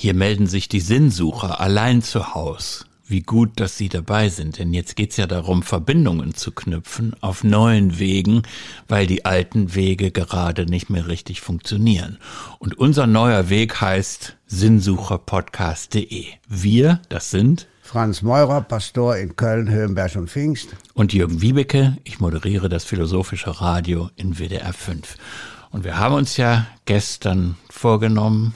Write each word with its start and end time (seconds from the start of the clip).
Hier 0.00 0.14
melden 0.14 0.46
sich 0.46 0.68
die 0.68 0.78
Sinnsucher 0.78 1.58
allein 1.58 2.02
zu 2.02 2.32
Haus. 2.32 2.86
Wie 3.08 3.20
gut, 3.20 3.58
dass 3.58 3.76
Sie 3.76 3.88
dabei 3.88 4.28
sind, 4.28 4.60
denn 4.60 4.72
jetzt 4.72 4.94
geht's 4.94 5.16
ja 5.16 5.26
darum, 5.26 5.64
Verbindungen 5.64 6.34
zu 6.34 6.52
knüpfen 6.52 7.16
auf 7.20 7.42
neuen 7.42 7.98
Wegen, 7.98 8.42
weil 8.86 9.08
die 9.08 9.24
alten 9.24 9.74
Wege 9.74 10.12
gerade 10.12 10.66
nicht 10.66 10.88
mehr 10.88 11.08
richtig 11.08 11.40
funktionieren. 11.40 12.18
Und 12.60 12.78
unser 12.78 13.08
neuer 13.08 13.50
Weg 13.50 13.80
heißt 13.80 14.36
sinnsucherpodcast.de. 14.46 16.26
Wir, 16.46 17.00
das 17.08 17.32
sind 17.32 17.66
Franz 17.82 18.22
Meurer, 18.22 18.60
Pastor 18.60 19.16
in 19.16 19.34
Köln, 19.34 19.68
Höhenberg 19.68 20.14
und 20.14 20.30
Pfingst. 20.30 20.76
Und 20.94 21.12
Jürgen 21.12 21.42
Wiebeke, 21.42 21.96
ich 22.04 22.20
moderiere 22.20 22.68
das 22.68 22.84
Philosophische 22.84 23.60
Radio 23.60 24.10
in 24.14 24.38
WDR 24.38 24.72
5. 24.72 25.16
Und 25.70 25.82
wir 25.82 25.98
haben 25.98 26.14
uns 26.14 26.36
ja 26.36 26.68
gestern 26.84 27.56
vorgenommen, 27.68 28.54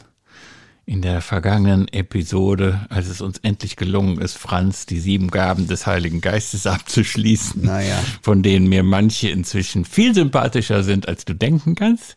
in 0.93 1.01
der 1.01 1.23
vergangenen 1.23 1.89
Episode, 1.89 2.85
als 2.91 3.09
es 3.09 3.23
uns 3.23 3.39
endlich 3.39 3.77
gelungen 3.77 4.19
ist, 4.19 4.37
Franz 4.37 4.85
die 4.85 5.01
sieben 5.01 5.31
Gaben 5.31 5.67
des 5.67 5.87
Heiligen 5.87 6.21
Geistes 6.21 6.67
abzuschließen, 6.67 7.65
naja. 7.65 7.99
von 8.21 8.43
denen 8.43 8.69
mir 8.69 8.83
manche 8.83 9.31
inzwischen 9.31 9.87
viel 9.87 10.15
sympathischer 10.15 10.83
sind, 10.83 11.09
als 11.09 11.25
du 11.25 11.35
denken 11.35 11.77
kannst, 11.77 12.15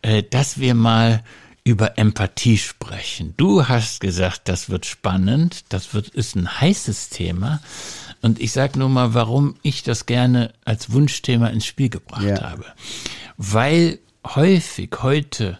äh, 0.00 0.22
dass 0.22 0.58
wir 0.58 0.74
mal 0.74 1.22
über 1.64 1.98
Empathie 1.98 2.56
sprechen. 2.56 3.34
Du 3.36 3.68
hast 3.68 4.00
gesagt, 4.00 4.48
das 4.48 4.70
wird 4.70 4.86
spannend, 4.86 5.66
das 5.68 5.92
wird, 5.92 6.08
ist 6.08 6.34
ein 6.34 6.62
heißes 6.62 7.10
Thema. 7.10 7.60
Und 8.22 8.40
ich 8.40 8.52
sage 8.52 8.78
nur 8.78 8.88
mal, 8.88 9.12
warum 9.12 9.56
ich 9.60 9.82
das 9.82 10.06
gerne 10.06 10.54
als 10.64 10.90
Wunschthema 10.90 11.48
ins 11.48 11.66
Spiel 11.66 11.90
gebracht 11.90 12.24
ja. 12.24 12.40
habe. 12.40 12.64
Weil 13.36 13.98
häufig 14.24 14.90
heute 15.02 15.58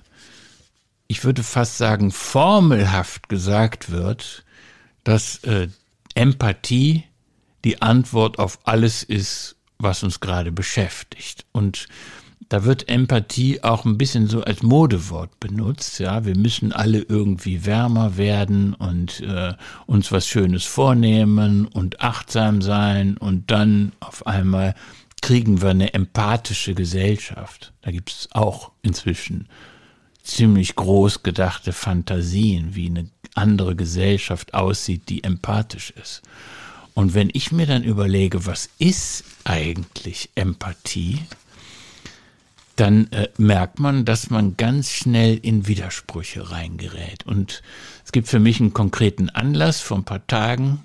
ich 1.06 1.24
würde 1.24 1.42
fast 1.42 1.78
sagen, 1.78 2.10
formelhaft 2.10 3.28
gesagt 3.28 3.90
wird, 3.90 4.44
dass 5.04 5.42
äh, 5.44 5.68
Empathie 6.14 7.04
die 7.64 7.82
Antwort 7.82 8.38
auf 8.38 8.58
alles 8.64 9.02
ist, 9.02 9.56
was 9.78 10.02
uns 10.02 10.20
gerade 10.20 10.52
beschäftigt. 10.52 11.44
Und 11.52 11.88
da 12.48 12.64
wird 12.64 12.88
Empathie 12.88 13.62
auch 13.62 13.84
ein 13.84 13.98
bisschen 13.98 14.28
so 14.28 14.42
als 14.42 14.62
Modewort 14.62 15.40
benutzt. 15.40 15.98
Ja, 15.98 16.24
wir 16.24 16.36
müssen 16.36 16.72
alle 16.72 17.00
irgendwie 17.00 17.64
wärmer 17.64 18.16
werden 18.16 18.74
und 18.74 19.20
äh, 19.20 19.54
uns 19.86 20.12
was 20.12 20.26
Schönes 20.26 20.64
vornehmen 20.64 21.66
und 21.66 22.00
achtsam 22.00 22.62
sein 22.62 23.16
und 23.16 23.50
dann 23.50 23.92
auf 24.00 24.26
einmal 24.26 24.74
kriegen 25.22 25.62
wir 25.62 25.70
eine 25.70 25.94
empathische 25.94 26.74
Gesellschaft. 26.74 27.72
Da 27.80 27.90
gibt 27.90 28.10
es 28.10 28.28
auch 28.32 28.72
inzwischen 28.82 29.48
ziemlich 30.24 30.74
groß 30.74 31.22
gedachte 31.22 31.72
Fantasien, 31.72 32.74
wie 32.74 32.86
eine 32.86 33.08
andere 33.34 33.76
Gesellschaft 33.76 34.54
aussieht, 34.54 35.08
die 35.08 35.22
empathisch 35.22 35.90
ist. 35.90 36.22
Und 36.94 37.14
wenn 37.14 37.30
ich 37.32 37.52
mir 37.52 37.66
dann 37.66 37.84
überlege, 37.84 38.46
was 38.46 38.70
ist 38.78 39.24
eigentlich 39.44 40.30
Empathie, 40.34 41.20
dann 42.76 43.10
äh, 43.12 43.28
merkt 43.36 43.78
man, 43.78 44.04
dass 44.04 44.30
man 44.30 44.56
ganz 44.56 44.90
schnell 44.90 45.38
in 45.42 45.66
Widersprüche 45.66 46.50
reingerät. 46.50 47.24
Und 47.26 47.62
es 48.04 48.12
gibt 48.12 48.28
für 48.28 48.40
mich 48.40 48.60
einen 48.60 48.74
konkreten 48.74 49.28
Anlass. 49.30 49.80
Vor 49.80 49.98
ein 49.98 50.04
paar 50.04 50.26
Tagen 50.26 50.84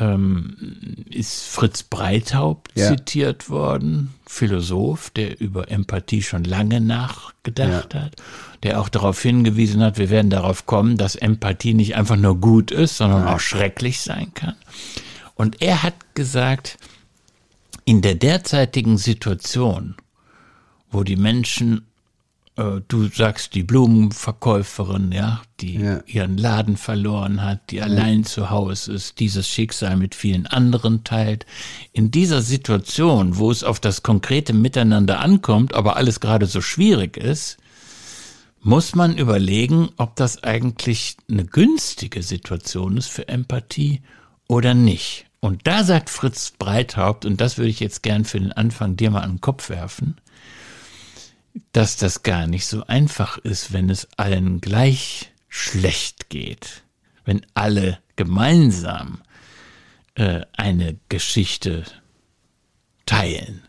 ähm, 0.00 0.56
ist 1.10 1.44
Fritz 1.44 1.82
Breithaupt 1.82 2.72
ja. 2.74 2.88
zitiert 2.88 3.50
worden, 3.50 4.14
Philosoph, 4.26 5.10
der 5.10 5.40
über 5.40 5.70
Empathie 5.70 6.22
schon 6.22 6.44
lange 6.44 6.80
nachgedacht 6.80 7.94
ja. 7.94 8.00
hat, 8.02 8.16
der 8.62 8.80
auch 8.80 8.88
darauf 8.88 9.20
hingewiesen 9.20 9.82
hat, 9.82 9.98
wir 9.98 10.10
werden 10.10 10.30
darauf 10.30 10.66
kommen, 10.66 10.96
dass 10.96 11.14
Empathie 11.14 11.74
nicht 11.74 11.96
einfach 11.96 12.16
nur 12.16 12.40
gut 12.40 12.70
ist, 12.70 12.96
sondern 12.96 13.26
ja. 13.26 13.34
auch 13.34 13.40
schrecklich 13.40 14.00
sein 14.00 14.32
kann. 14.34 14.56
Und 15.34 15.62
er 15.62 15.82
hat 15.82 16.14
gesagt, 16.14 16.78
in 17.84 18.02
der 18.02 18.14
derzeitigen 18.14 18.98
Situation, 18.98 19.96
wo 20.90 21.02
die 21.04 21.16
Menschen 21.16 21.86
äh, 22.60 22.82
du 22.86 23.08
sagst 23.08 23.54
die 23.54 23.62
Blumenverkäuferin, 23.62 25.12
ja, 25.12 25.40
die 25.60 25.78
ja. 25.78 26.02
ihren 26.06 26.36
Laden 26.36 26.76
verloren 26.76 27.42
hat, 27.42 27.70
die 27.70 27.76
ja. 27.76 27.84
allein 27.84 28.24
zu 28.24 28.50
Hause 28.50 28.92
ist, 28.92 29.18
dieses 29.18 29.48
Schicksal 29.48 29.96
mit 29.96 30.14
vielen 30.14 30.46
anderen 30.46 31.02
teilt. 31.02 31.46
In 31.92 32.10
dieser 32.10 32.42
Situation, 32.42 33.38
wo 33.38 33.50
es 33.50 33.64
auf 33.64 33.80
das 33.80 34.02
konkrete 34.02 34.52
Miteinander 34.52 35.20
ankommt, 35.20 35.74
aber 35.74 35.96
alles 35.96 36.20
gerade 36.20 36.46
so 36.46 36.60
schwierig 36.60 37.16
ist, 37.16 37.56
muss 38.62 38.94
man 38.94 39.16
überlegen, 39.16 39.88
ob 39.96 40.16
das 40.16 40.44
eigentlich 40.44 41.16
eine 41.30 41.46
günstige 41.46 42.22
Situation 42.22 42.98
ist 42.98 43.08
für 43.08 43.26
Empathie 43.26 44.02
oder 44.48 44.74
nicht. 44.74 45.24
Und 45.40 45.66
da 45.66 45.84
sagt 45.84 46.10
Fritz 46.10 46.52
Breithaupt, 46.58 47.24
und 47.24 47.40
das 47.40 47.56
würde 47.56 47.70
ich 47.70 47.80
jetzt 47.80 48.02
gern 48.02 48.26
für 48.26 48.38
den 48.38 48.52
Anfang 48.52 48.96
dir 48.96 49.10
mal 49.10 49.22
an 49.22 49.36
den 49.36 49.40
Kopf 49.40 49.70
werfen, 49.70 50.16
dass 51.72 51.96
das 51.96 52.22
gar 52.22 52.46
nicht 52.46 52.66
so 52.66 52.86
einfach 52.86 53.38
ist, 53.38 53.72
wenn 53.72 53.90
es 53.90 54.08
allen 54.16 54.60
gleich 54.60 55.32
schlecht 55.48 56.30
geht, 56.30 56.84
wenn 57.24 57.44
alle 57.54 57.98
gemeinsam 58.16 59.22
äh, 60.14 60.42
eine 60.56 60.98
Geschichte 61.08 61.84
teilen. 63.06 63.62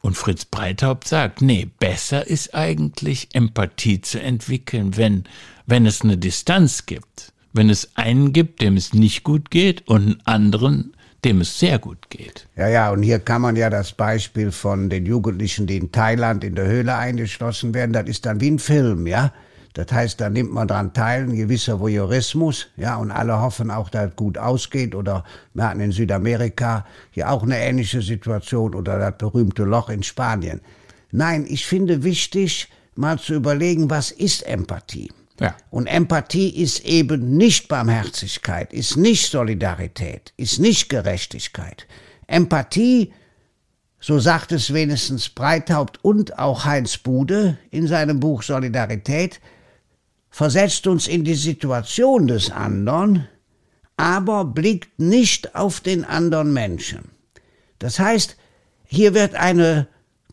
Und 0.00 0.16
Fritz 0.16 0.44
Breithaupt 0.44 1.08
sagt, 1.08 1.42
nee, 1.42 1.68
besser 1.78 2.26
ist 2.26 2.54
eigentlich 2.54 3.28
Empathie 3.34 4.00
zu 4.00 4.20
entwickeln, 4.20 4.96
wenn, 4.96 5.24
wenn 5.66 5.86
es 5.86 6.02
eine 6.02 6.16
Distanz 6.16 6.86
gibt. 6.86 7.32
Wenn 7.52 7.70
es 7.70 7.96
einen 7.96 8.32
gibt, 8.32 8.62
dem 8.62 8.76
es 8.76 8.92
nicht 8.92 9.24
gut 9.24 9.50
geht 9.50 9.88
und 9.88 10.02
einen 10.02 10.20
anderen, 10.26 10.96
dem 11.24 11.40
es 11.40 11.58
sehr 11.58 11.78
gut 11.78 12.10
geht. 12.10 12.46
Ja, 12.56 12.68
ja, 12.68 12.90
und 12.90 13.02
hier 13.02 13.18
kann 13.18 13.42
man 13.42 13.56
ja 13.56 13.70
das 13.70 13.92
Beispiel 13.92 14.52
von 14.52 14.88
den 14.88 15.04
Jugendlichen, 15.04 15.66
die 15.66 15.76
in 15.76 15.90
Thailand 15.90 16.44
in 16.44 16.54
der 16.54 16.66
Höhle 16.66 16.96
eingeschlossen 16.96 17.74
werden, 17.74 17.92
das 17.92 18.08
ist 18.08 18.26
dann 18.26 18.40
wie 18.40 18.50
ein 18.50 18.58
Film, 18.58 19.06
ja. 19.06 19.32
Das 19.74 19.92
heißt, 19.92 20.20
da 20.20 20.28
nimmt 20.28 20.52
man 20.52 20.66
dran 20.66 20.92
teil, 20.92 21.22
ein 21.22 21.36
gewisser 21.36 21.78
Voyeurismus, 21.78 22.66
ja, 22.76 22.96
und 22.96 23.10
alle 23.10 23.40
hoffen 23.40 23.70
auch, 23.70 23.90
dass 23.90 24.10
es 24.10 24.16
gut 24.16 24.36
ausgeht. 24.36 24.94
Oder 24.94 25.24
wir 25.54 25.68
hatten 25.68 25.80
in 25.80 25.92
Südamerika 25.92 26.84
hier 27.10 27.30
auch 27.30 27.42
eine 27.42 27.58
ähnliche 27.58 28.02
Situation 28.02 28.74
oder 28.74 28.98
das 28.98 29.18
berühmte 29.18 29.64
Loch 29.64 29.88
in 29.88 30.02
Spanien. 30.02 30.60
Nein, 31.12 31.46
ich 31.48 31.66
finde 31.66 32.02
wichtig, 32.02 32.68
mal 32.96 33.18
zu 33.18 33.34
überlegen, 33.34 33.88
was 33.88 34.10
ist 34.10 34.46
Empathie? 34.46 35.12
Ja. 35.40 35.56
Und 35.70 35.86
Empathie 35.86 36.48
ist 36.50 36.84
eben 36.84 37.36
nicht 37.36 37.68
Barmherzigkeit, 37.68 38.72
ist 38.72 38.96
nicht 38.96 39.30
Solidarität, 39.30 40.32
ist 40.36 40.58
nicht 40.58 40.88
Gerechtigkeit. 40.88 41.86
Empathie, 42.26 43.12
so 44.00 44.18
sagt 44.18 44.52
es 44.52 44.72
wenigstens 44.72 45.28
Breithaupt 45.28 46.04
und 46.04 46.38
auch 46.38 46.64
Heinz 46.64 46.98
Bude 46.98 47.58
in 47.70 47.86
seinem 47.86 48.20
Buch 48.20 48.42
Solidarität, 48.42 49.40
versetzt 50.30 50.86
uns 50.86 51.06
in 51.06 51.24
die 51.24 51.34
Situation 51.34 52.26
des 52.26 52.50
anderen, 52.50 53.28
aber 53.96 54.44
blickt 54.44 54.98
nicht 54.98 55.54
auf 55.54 55.80
den 55.80 56.04
anderen 56.04 56.52
Menschen. 56.52 57.10
Das 57.78 57.98
heißt, 57.98 58.36
hier 58.86 59.14
wird 59.14 59.34
eine 59.34 59.88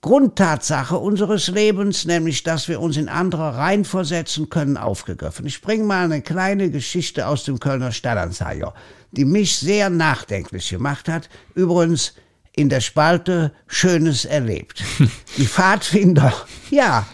Grundtatsache 0.06 1.00
unseres 1.00 1.48
Lebens, 1.48 2.06
nämlich 2.06 2.44
dass 2.44 2.68
wir 2.68 2.80
uns 2.80 2.96
in 2.96 3.10
andere 3.10 3.58
reinversetzen 3.58 4.50
können, 4.50 4.78
aufgegriffen. 4.78 5.48
Ich 5.48 5.64
bringe 5.64 5.84
mal 5.84 6.06
eine 6.06 6.22
kleine 6.22 6.70
Geschichte 6.70 7.26
aus 7.26 7.44
dem 7.44 7.60
Kölner 7.60 7.92
Stadtanzeiger, 7.92 8.76
die 9.10 9.26
mich 9.26 9.56
sehr 9.56 9.90
nachdenklich 9.90 10.70
gemacht 10.70 11.10
hat. 11.10 11.28
Übrigens 11.56 12.14
in 12.56 12.70
der 12.70 12.82
Spalte 12.82 13.52
Schönes 13.66 14.26
erlebt. 14.26 14.84
Die 15.38 15.48
Pfadfinder, 15.48 16.32
ja, 16.70 17.08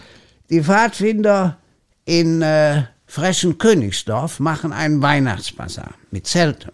die 0.50 0.62
Pfadfinder 0.62 1.56
in 2.04 2.42
äh, 2.42 2.82
Frechen 3.06 3.56
Königsdorf 3.56 4.38
machen 4.38 4.70
einen 4.74 5.00
Weihnachtsbasar 5.00 5.94
mit 6.10 6.26
Zelten. 6.26 6.72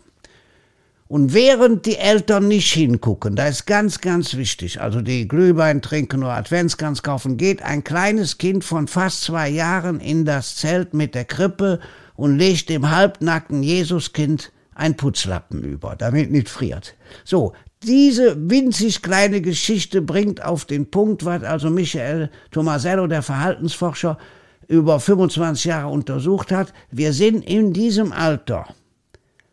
Und 1.08 1.32
während 1.32 1.87
die 1.87 1.96
Eltern 1.96 2.49
nicht 2.49 2.70
hingucken, 2.70 3.34
da 3.34 3.46
ist 3.46 3.66
ganz, 3.66 4.02
ganz 4.02 4.37
wichtig, 4.37 4.78
also 4.82 5.00
die 5.00 5.26
Glühwein 5.26 5.81
trinken 5.81 6.22
oder 6.22 6.34
Adventskranz 6.34 7.02
kaufen, 7.02 7.38
geht 7.38 7.62
ein 7.62 7.82
kleines 7.82 8.37
Kind 8.37 8.62
von 8.62 8.88
fast 8.88 9.22
zwei 9.22 9.49
Jahren 9.49 10.00
in 10.00 10.26
das 10.26 10.56
Zelt 10.56 10.93
mit 10.93 11.14
der 11.14 11.25
Krippe 11.25 11.81
und 12.14 12.37
legt 12.37 12.69
dem 12.69 12.90
halbnackten 12.90 13.62
Jesuskind 13.62 14.52
ein 14.75 14.99
Putzlappen 14.99 15.64
über, 15.64 15.96
damit 15.96 16.31
nicht 16.31 16.50
friert. 16.50 16.94
So, 17.25 17.55
diese 17.82 18.50
winzig 18.50 19.00
kleine 19.00 19.40
Geschichte 19.40 20.02
bringt 20.02 20.44
auf 20.44 20.66
den 20.66 20.90
Punkt, 20.90 21.25
was 21.25 21.43
also 21.43 21.70
Michael 21.70 22.28
Tomasello, 22.50 23.06
der 23.06 23.22
Verhaltensforscher, 23.22 24.19
über 24.66 25.00
25 25.00 25.64
Jahre 25.64 25.88
untersucht 25.88 26.52
hat. 26.52 26.75
Wir 26.90 27.14
sind 27.14 27.49
in 27.49 27.72
diesem 27.72 28.12
Alter 28.12 28.66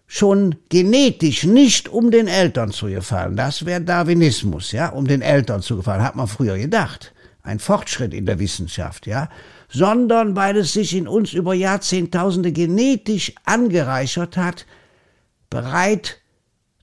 schon 0.07 0.55
genetisch 0.69 1.43
nicht 1.43 1.89
um 1.89 2.11
den 2.11 2.27
Eltern 2.27 2.71
zu 2.71 2.87
gefallen. 2.87 3.35
Das 3.35 3.65
wäre 3.65 3.81
Darwinismus, 3.81 4.71
ja, 4.71 4.89
um 4.89 5.07
den 5.07 5.21
Eltern 5.21 5.61
zu 5.61 5.77
gefallen, 5.77 6.03
hat 6.03 6.15
man 6.15 6.27
früher 6.27 6.57
gedacht. 6.57 7.13
Ein 7.41 7.59
Fortschritt 7.59 8.13
in 8.13 8.25
der 8.25 8.39
Wissenschaft, 8.39 9.07
ja. 9.07 9.29
sondern 9.69 10.35
weil 10.35 10.57
es 10.57 10.73
sich 10.73 10.95
in 10.95 11.07
uns 11.07 11.33
über 11.33 11.53
Jahrzehntausende 11.53 12.51
genetisch 12.51 13.33
angereichert 13.45 14.37
hat, 14.37 14.65
bereit 15.49 16.21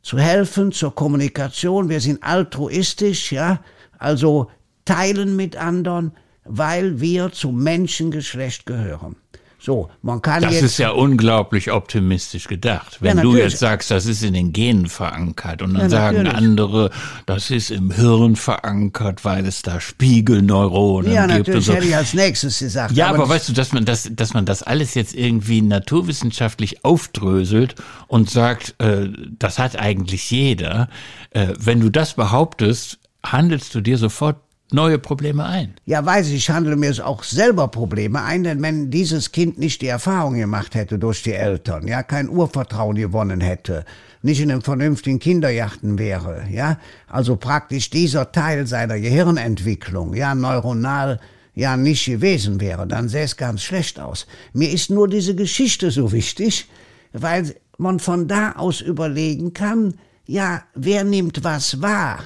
zu 0.02 0.18
helfen 0.18 0.72
zur 0.72 0.94
Kommunikation. 0.94 1.88
Wir 1.88 2.00
sind 2.00 2.22
altruistisch, 2.22 3.32
ja, 3.32 3.60
also 3.98 4.50
teilen 4.84 5.36
mit 5.36 5.56
anderen, 5.56 6.12
weil 6.44 7.00
wir 7.00 7.32
zum 7.32 7.62
Menschengeschlecht 7.62 8.66
gehören. 8.66 9.16
So, 9.64 9.88
man 10.02 10.20
kann 10.20 10.42
das 10.42 10.54
jetzt. 10.54 10.62
Das 10.64 10.70
ist 10.72 10.78
ja 10.78 10.90
unglaublich 10.90 11.70
optimistisch 11.70 12.48
gedacht. 12.48 12.96
Wenn 12.98 13.18
ja, 13.18 13.22
du 13.22 13.36
jetzt 13.36 13.58
sagst, 13.58 13.92
das 13.92 14.06
ist 14.06 14.24
in 14.24 14.34
den 14.34 14.52
Genen 14.52 14.88
verankert 14.88 15.62
und 15.62 15.74
dann 15.74 15.82
ja, 15.82 15.88
sagen 15.88 16.26
andere, 16.26 16.90
das 17.26 17.48
ist 17.50 17.70
im 17.70 17.92
Hirn 17.92 18.34
verankert, 18.34 19.24
weil 19.24 19.46
es 19.46 19.62
da 19.62 19.78
Spiegelneuronen 19.78 21.12
ja, 21.12 21.26
gibt. 21.26 21.30
Ja, 21.30 21.38
natürlich 21.38 21.66
so. 21.66 21.74
hätte 21.74 21.86
ich 21.86 21.94
als 21.96 22.12
nächstes 22.12 22.58
gesagt. 22.58 22.96
Ja, 22.96 23.06
aber, 23.06 23.18
aber 23.18 23.28
weißt 23.28 23.50
du, 23.50 23.52
dass 23.52 23.72
man 23.72 23.84
das, 23.84 24.10
dass 24.10 24.34
man 24.34 24.46
das 24.46 24.64
alles 24.64 24.94
jetzt 24.94 25.14
irgendwie 25.14 25.62
naturwissenschaftlich 25.62 26.84
aufdröselt 26.84 27.76
und 28.08 28.28
sagt, 28.28 28.74
äh, 28.78 29.10
das 29.38 29.60
hat 29.60 29.78
eigentlich 29.78 30.28
jeder. 30.32 30.88
Äh, 31.30 31.54
wenn 31.56 31.78
du 31.78 31.88
das 31.88 32.14
behauptest, 32.14 32.98
handelst 33.24 33.72
du 33.76 33.80
dir 33.80 33.96
sofort 33.96 34.38
neue 34.72 34.98
Probleme 34.98 35.44
ein. 35.44 35.74
Ja, 35.86 36.04
weiß 36.04 36.28
ich, 36.28 36.34
ich 36.34 36.50
handle 36.50 36.76
mir 36.76 37.06
auch 37.06 37.22
selber 37.24 37.68
Probleme 37.68 38.22
ein, 38.22 38.44
denn 38.44 38.62
wenn 38.62 38.90
dieses 38.90 39.32
Kind 39.32 39.58
nicht 39.58 39.82
die 39.82 39.88
Erfahrung 39.88 40.34
gemacht 40.34 40.74
hätte 40.74 40.98
durch 40.98 41.22
die 41.22 41.32
Eltern, 41.32 41.86
ja, 41.86 42.02
kein 42.02 42.28
Urvertrauen 42.28 42.96
gewonnen 42.96 43.40
hätte, 43.40 43.84
nicht 44.22 44.40
in 44.40 44.50
einem 44.50 44.62
vernünftigen 44.62 45.18
Kinderjachten 45.18 45.98
wäre, 45.98 46.44
ja, 46.50 46.78
also 47.08 47.36
praktisch 47.36 47.90
dieser 47.90 48.32
Teil 48.32 48.66
seiner 48.66 48.98
Gehirnentwicklung, 48.98 50.14
ja, 50.14 50.34
neuronal, 50.34 51.20
ja, 51.54 51.76
nicht 51.76 52.06
gewesen 52.06 52.60
wäre, 52.60 52.86
dann 52.86 53.08
sähe 53.08 53.24
es 53.24 53.36
ganz 53.36 53.62
schlecht 53.62 54.00
aus. 54.00 54.26
Mir 54.52 54.70
ist 54.70 54.90
nur 54.90 55.08
diese 55.08 55.34
Geschichte 55.34 55.90
so 55.90 56.12
wichtig, 56.12 56.68
weil 57.12 57.54
man 57.78 57.98
von 57.98 58.28
da 58.28 58.52
aus 58.52 58.80
überlegen 58.80 59.52
kann, 59.52 59.94
ja, 60.26 60.62
wer 60.74 61.04
nimmt 61.04 61.44
was 61.44 61.82
wahr? 61.82 62.20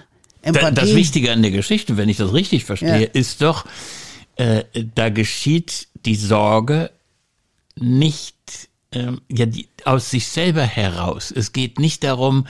Empathie. 0.46 0.74
Das 0.74 0.94
Wichtige 0.94 1.32
an 1.32 1.42
der 1.42 1.50
Geschichte, 1.50 1.96
wenn 1.96 2.08
ich 2.08 2.16
das 2.16 2.32
richtig 2.32 2.64
verstehe, 2.64 3.02
ja. 3.02 3.08
ist 3.12 3.42
doch, 3.42 3.64
äh, 4.36 4.64
da 4.94 5.08
geschieht 5.10 5.88
die 6.04 6.16
Sorge 6.16 6.90
nicht 7.78 8.36
ähm, 8.92 9.20
ja, 9.28 9.46
die, 9.46 9.68
aus 9.84 10.10
sich 10.10 10.28
selber 10.28 10.62
heraus. 10.62 11.32
Es 11.34 11.52
geht 11.52 11.78
nicht 11.78 12.04
darum, 12.04 12.46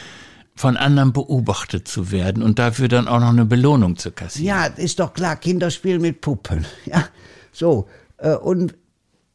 von 0.54 0.76
anderen 0.76 1.12
beobachtet 1.12 1.86
zu 1.86 2.10
werden 2.10 2.42
und 2.42 2.58
dafür 2.58 2.88
dann 2.88 3.08
auch 3.08 3.20
noch 3.20 3.28
eine 3.28 3.44
Belohnung 3.44 3.96
zu 3.96 4.10
kassieren. 4.10 4.46
Ja, 4.46 4.64
ist 4.66 5.00
doch 5.00 5.12
klar, 5.12 5.36
Kinder 5.36 5.70
spielen 5.70 6.00
mit 6.00 6.20
Puppen. 6.20 6.64
Ja, 6.86 7.08
so. 7.52 7.88
Äh, 8.18 8.36
und 8.36 8.74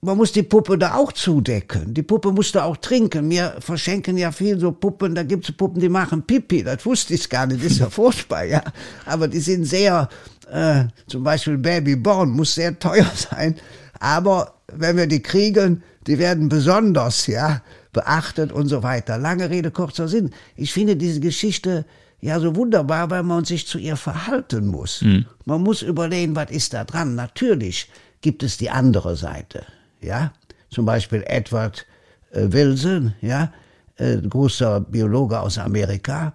man 0.03 0.17
muss 0.17 0.31
die 0.31 0.43
Puppe 0.43 0.79
da 0.79 0.95
auch 0.95 1.11
zudecken. 1.11 1.93
Die 1.93 2.01
Puppe 2.01 2.31
muss 2.31 2.51
da 2.51 2.63
auch 2.63 2.77
trinken. 2.77 3.29
Wir 3.29 3.55
verschenken 3.59 4.17
ja 4.17 4.31
viel 4.31 4.59
so 4.59 4.71
Puppen, 4.71 5.13
da 5.13 5.21
gibt's 5.21 5.51
Puppen, 5.51 5.79
die 5.79 5.89
machen 5.89 6.23
Pipi. 6.23 6.63
Das 6.63 6.83
wusste 6.85 7.13
ich 7.13 7.29
gar 7.29 7.45
nicht, 7.45 7.63
das 7.63 7.73
ist 7.73 7.79
ja 7.79 7.89
furchtbar, 7.89 8.43
ja. 8.43 8.63
Aber 9.05 9.27
die 9.27 9.39
sind 9.39 9.65
sehr, 9.65 10.09
äh, 10.51 10.85
zum 11.05 11.23
Beispiel 11.23 11.57
Babyborn 11.57 12.31
muss 12.31 12.55
sehr 12.55 12.77
teuer 12.79 13.09
sein. 13.31 13.55
Aber 13.99 14.55
wenn 14.73 14.97
wir 14.97 15.05
die 15.05 15.21
kriegen, 15.21 15.83
die 16.07 16.17
werden 16.17 16.49
besonders, 16.49 17.27
ja, 17.27 17.61
beachtet 17.93 18.51
und 18.51 18.69
so 18.69 18.81
weiter. 18.81 19.19
Lange 19.19 19.51
Rede, 19.51 19.69
kurzer 19.69 20.07
Sinn. 20.07 20.31
Ich 20.55 20.73
finde 20.73 20.95
diese 20.95 21.19
Geschichte 21.19 21.85
ja 22.21 22.39
so 22.39 22.55
wunderbar, 22.55 23.11
weil 23.11 23.21
man 23.21 23.45
sich 23.45 23.67
zu 23.67 23.77
ihr 23.77 23.97
verhalten 23.97 24.65
muss. 24.65 25.03
Mhm. 25.03 25.25
Man 25.45 25.61
muss 25.61 25.83
überlegen, 25.83 26.35
was 26.35 26.49
ist 26.49 26.73
da 26.73 26.85
dran. 26.85 27.13
Natürlich 27.13 27.87
gibt 28.21 28.41
es 28.41 28.57
die 28.57 28.71
andere 28.71 29.15
Seite 29.15 29.65
ja, 30.01 30.33
zum 30.69 30.85
Beispiel 30.85 31.23
Edward 31.25 31.85
äh, 32.31 32.51
Wilson, 32.51 33.13
ja, 33.21 33.51
äh, 33.97 34.17
großer 34.17 34.81
Biologe 34.81 35.39
aus 35.39 35.57
Amerika, 35.57 36.33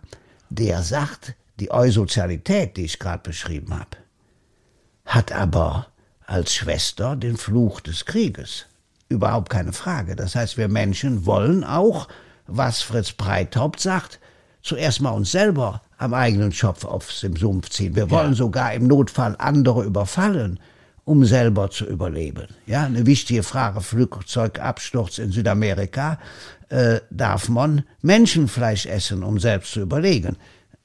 der 0.51 0.83
sagt, 0.83 1.35
die 1.59 1.71
Eusozialität, 1.71 2.77
die 2.77 2.85
ich 2.85 2.99
gerade 2.99 3.23
beschrieben 3.23 3.75
habe, 3.75 3.97
hat 5.05 5.33
aber 5.33 5.87
als 6.27 6.55
Schwester 6.55 7.17
den 7.17 7.37
Fluch 7.37 7.81
des 7.81 8.05
Krieges. 8.05 8.67
Überhaupt 9.09 9.51
keine 9.51 9.73
Frage. 9.73 10.17
Das 10.17 10.35
heißt, 10.35 10.57
wir 10.57 10.69
Menschen 10.69 11.27
wollen 11.27 11.65
auch, 11.65 12.09
was 12.47 12.83
Fritz 12.83 13.13
Breithaupt 13.13 13.81
sagt, 13.81 14.19
zuerst 14.63 15.01
mal 15.01 15.11
uns 15.11 15.31
selber 15.31 15.83
am 15.97 16.13
eigenen 16.13 16.53
Schopf 16.53 16.85
aufs 16.85 17.23
im 17.23 17.37
Sumpf 17.37 17.71
ziehen. 17.71 17.95
Wir 17.95 18.11
wollen 18.11 18.33
ja. 18.33 18.37
sogar 18.37 18.75
im 18.75 18.87
Notfall 18.87 19.37
andere 19.39 19.85
überfallen 19.85 20.61
um 21.07 21.25
selber 21.25 21.71
zu 21.71 21.87
überleben. 21.87 22.49
Ja, 22.67 22.85
eine 22.85 23.07
wichtige 23.07 23.45
Frage, 23.45 23.81
Flugzeugabsturz 23.81 25.19
in 25.19 25.31
Südamerika, 25.31 26.19
äh, 26.69 26.99
darf 27.11 27.49
man 27.49 27.85
Menschenfleisch 28.03 28.87
essen, 28.87 29.23
um 29.23 29.39
selbst 29.39 29.73
zu 29.73 29.81
überlegen? 29.81 30.37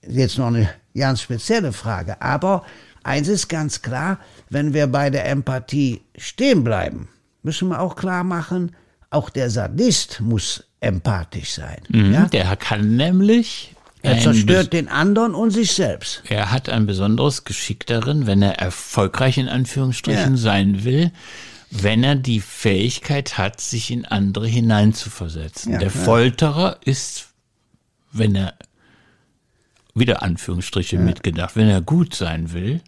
Jetzt 0.07 0.37
noch 0.37 0.47
eine 0.47 0.69
ganz 0.95 1.21
spezielle 1.21 1.73
Frage, 1.73 2.21
aber 2.21 2.63
eins 3.03 3.27
ist 3.27 3.47
ganz 3.47 3.81
klar, 3.81 4.19
wenn 4.49 4.75
wir 4.75 4.85
bei 4.85 5.09
der 5.09 5.27
Empathie 5.27 6.01
stehen 6.15 6.63
bleiben, 6.63 7.09
müssen 7.41 7.69
wir 7.69 7.81
auch 7.81 7.95
klar 7.95 8.23
machen, 8.23 8.75
auch 9.09 9.31
der 9.31 9.49
Sadist 9.49 10.21
muss 10.21 10.63
empathisch 10.81 11.53
sein. 11.55 11.81
Mhm, 11.89 12.13
ja? 12.13 12.25
Der 12.25 12.55
kann 12.57 12.95
nämlich 12.95 13.75
er 14.03 14.19
zerstört 14.19 14.73
den 14.73 14.87
anderen 14.87 15.35
und 15.35 15.51
sich 15.51 15.73
selbst. 15.73 16.23
Er 16.27 16.51
hat 16.51 16.69
ein 16.69 16.85
besonderes 16.85 17.43
Geschick 17.43 17.85
darin, 17.85 18.25
wenn 18.25 18.41
er 18.41 18.59
erfolgreich 18.59 19.37
in 19.37 19.47
Anführungsstrichen 19.47 20.35
ja. 20.35 20.37
sein 20.37 20.83
will, 20.83 21.11
wenn 21.69 22.03
er 22.03 22.15
die 22.15 22.41
Fähigkeit 22.41 23.37
hat, 23.37 23.61
sich 23.61 23.91
in 23.91 24.05
andere 24.05 24.47
hineinzuversetzen. 24.47 25.73
Ja, 25.73 25.79
Der 25.79 25.91
Folterer 25.91 26.77
ist, 26.83 27.29
wenn 28.11 28.35
er, 28.35 28.55
wieder 29.93 30.23
Anführungsstriche 30.23 30.97
ja. 30.97 31.01
mitgedacht, 31.01 31.55
wenn 31.55 31.69
er 31.69 31.81
gut 31.81 32.13
sein 32.15 32.53
will, 32.53 32.81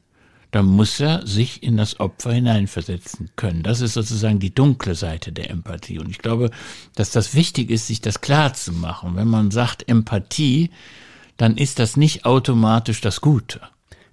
dann 0.53 0.67
muss 0.67 0.99
er 0.99 1.25
sich 1.25 1.63
in 1.63 1.77
das 1.77 1.99
Opfer 1.99 2.31
hineinversetzen 2.31 3.31
können. 3.35 3.63
Das 3.63 3.81
ist 3.81 3.93
sozusagen 3.93 4.37
die 4.37 4.53
dunkle 4.53 4.93
Seite 4.93 5.31
der 5.31 5.49
Empathie. 5.49 5.97
Und 5.97 6.11
ich 6.11 6.19
glaube, 6.19 6.51
dass 6.93 7.09
das 7.09 7.33
wichtig 7.33 7.71
ist, 7.71 7.87
sich 7.87 8.01
das 8.01 8.21
klar 8.21 8.53
zu 8.53 8.71
machen. 8.71 9.15
Wenn 9.15 9.27
man 9.27 9.49
sagt 9.49 9.89
Empathie, 9.89 10.69
dann 11.37 11.57
ist 11.57 11.79
das 11.79 11.97
nicht 11.97 12.25
automatisch 12.25 13.01
das 13.01 13.19
Gute. 13.19 13.61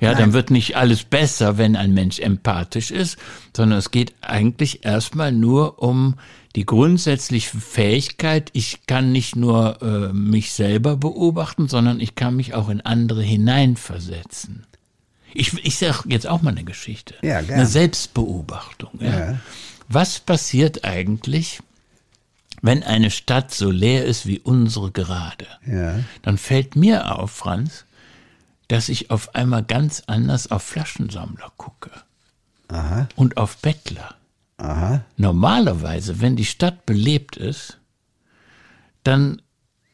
Ja, 0.01 0.13
Nein. 0.13 0.19
dann 0.19 0.33
wird 0.33 0.51
nicht 0.51 0.79
alles 0.79 1.05
besser, 1.05 1.59
wenn 1.59 1.77
ein 1.77 1.93
Mensch 1.93 2.19
empathisch 2.19 2.91
ist, 2.91 3.19
sondern 3.55 3.79
es 3.79 3.91
geht 3.91 4.15
eigentlich 4.23 4.83
erstmal 4.83 5.33
nur 5.33 5.83
um 5.83 6.15
die 6.57 6.65
grundsätzliche 6.65 7.59
Fähigkeit, 7.59 8.49
ich 8.55 8.87
kann 8.87 9.13
nicht 9.13 9.37
nur 9.37 9.83
äh, 9.83 10.15
mich 10.15 10.55
selber 10.55 10.97
beobachten, 10.97 11.69
sondern 11.69 12.01
ich 12.01 12.15
kann 12.15 12.35
mich 12.35 12.55
auch 12.55 12.71
in 12.71 12.81
andere 12.81 13.23
hineinversetzen. 13.23 14.65
Ich, 15.35 15.53
ich 15.65 15.79
sage 15.79 16.09
jetzt 16.09 16.27
auch 16.27 16.43
mal 16.43 16.51
eine 16.51 16.65
Geschichte. 16.65 17.15
Ja, 17.23 17.41
gerne. 17.41 17.55
Eine 17.55 17.67
Selbstbeobachtung. 17.67 18.91
Ja. 19.01 19.19
ja. 19.19 19.41
Was 19.89 20.21
passiert 20.21 20.85
eigentlich, 20.85 21.61
wenn 22.63 22.83
eine 22.83 23.11
Stadt 23.11 23.53
so 23.53 23.71
leer 23.71 24.05
ist 24.05 24.27
wie 24.27 24.39
unsere 24.39 24.91
gerade, 24.91 25.47
ja. 25.67 26.01
dann 26.23 26.39
fällt 26.39 26.77
mir 26.77 27.19
auf, 27.19 27.31
Franz, 27.31 27.85
dass 28.69 28.89
ich 28.89 29.11
auf 29.11 29.35
einmal 29.35 29.65
ganz 29.65 30.05
anders 30.07 30.51
auf 30.51 30.63
Flaschensammler 30.63 31.53
gucke. 31.57 31.91
Aha. 32.69 33.09
Und 33.17 33.37
auf 33.37 33.57
Bettler. 33.57 34.15
Aha. 34.59 35.05
Normalerweise, 35.17 36.21
wenn 36.21 36.37
die 36.37 36.45
Stadt 36.45 36.87
belebt 36.87 37.37
ist, 37.37 37.79
dann, 39.03 39.43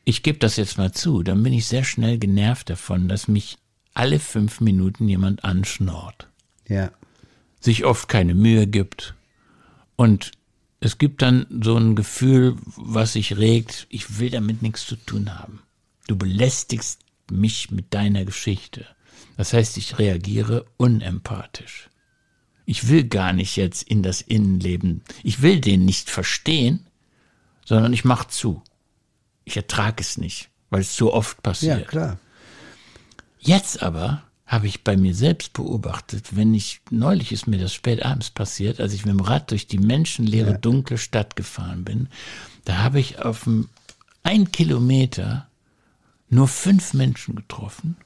ich 0.04 0.22
gebe 0.22 0.38
das 0.38 0.56
jetzt 0.56 0.76
mal 0.76 0.92
zu, 0.92 1.22
dann 1.22 1.42
bin 1.42 1.52
ich 1.52 1.66
sehr 1.66 1.84
schnell 1.84 2.18
genervt 2.18 2.68
davon, 2.68 3.08
dass 3.08 3.28
mich 3.28 3.58
alle 3.96 4.20
fünf 4.20 4.60
Minuten 4.60 5.08
jemand 5.08 5.44
anschnort. 5.44 6.28
Ja. 6.68 6.90
Sich 7.60 7.84
oft 7.84 8.08
keine 8.08 8.34
Mühe 8.34 8.66
gibt 8.66 9.14
und 9.96 10.32
es 10.80 10.98
gibt 10.98 11.22
dann 11.22 11.46
so 11.62 11.76
ein 11.76 11.96
Gefühl, 11.96 12.56
was 12.76 13.14
sich 13.14 13.38
regt, 13.38 13.86
ich 13.88 14.18
will 14.18 14.30
damit 14.30 14.60
nichts 14.62 14.86
zu 14.86 14.96
tun 14.96 15.38
haben. 15.38 15.62
Du 16.06 16.16
belästigst 16.16 17.00
mich 17.30 17.70
mit 17.70 17.94
deiner 17.94 18.24
Geschichte. 18.24 18.86
Das 19.36 19.52
heißt, 19.52 19.78
ich 19.78 19.98
reagiere 19.98 20.66
unempathisch. 20.76 21.88
Ich 22.66 22.88
will 22.88 23.04
gar 23.04 23.32
nicht 23.32 23.56
jetzt 23.56 23.84
in 23.84 24.02
das 24.02 24.20
Innenleben, 24.20 25.02
ich 25.22 25.40
will 25.40 25.60
den 25.60 25.84
nicht 25.84 26.10
verstehen, 26.10 26.86
sondern 27.64 27.92
ich 27.92 28.04
mache 28.04 28.28
zu. 28.28 28.62
Ich 29.44 29.56
ertrage 29.56 30.02
es 30.02 30.18
nicht, 30.18 30.50
weil 30.68 30.80
es 30.80 30.96
so 30.96 31.12
oft 31.14 31.42
passiert. 31.42 31.80
Ja, 31.80 31.86
klar. 31.86 32.18
Jetzt 33.46 33.82
aber 33.82 34.22
habe 34.44 34.66
ich 34.66 34.84
bei 34.84 34.96
mir 34.96 35.14
selbst 35.14 35.52
beobachtet, 35.52 36.36
wenn 36.36 36.52
ich, 36.54 36.80
neulich 36.90 37.32
ist 37.32 37.46
mir 37.46 37.58
das 37.58 37.72
spät 37.72 38.04
abends 38.04 38.30
passiert, 38.30 38.80
als 38.80 38.92
ich 38.92 39.04
mit 39.04 39.14
dem 39.14 39.20
Rad 39.20 39.50
durch 39.50 39.66
die 39.66 39.78
menschenleere, 39.78 40.52
ja. 40.52 40.58
dunkle 40.58 40.98
Stadt 40.98 41.36
gefahren 41.36 41.84
bin, 41.84 42.08
da 42.64 42.78
habe 42.78 43.00
ich 43.00 43.20
auf 43.20 43.44
dem 43.44 43.68
ein 44.22 44.50
Kilometer 44.50 45.46
nur 46.28 46.48
fünf 46.48 46.92
Menschen 46.92 47.36
getroffen. 47.36 47.96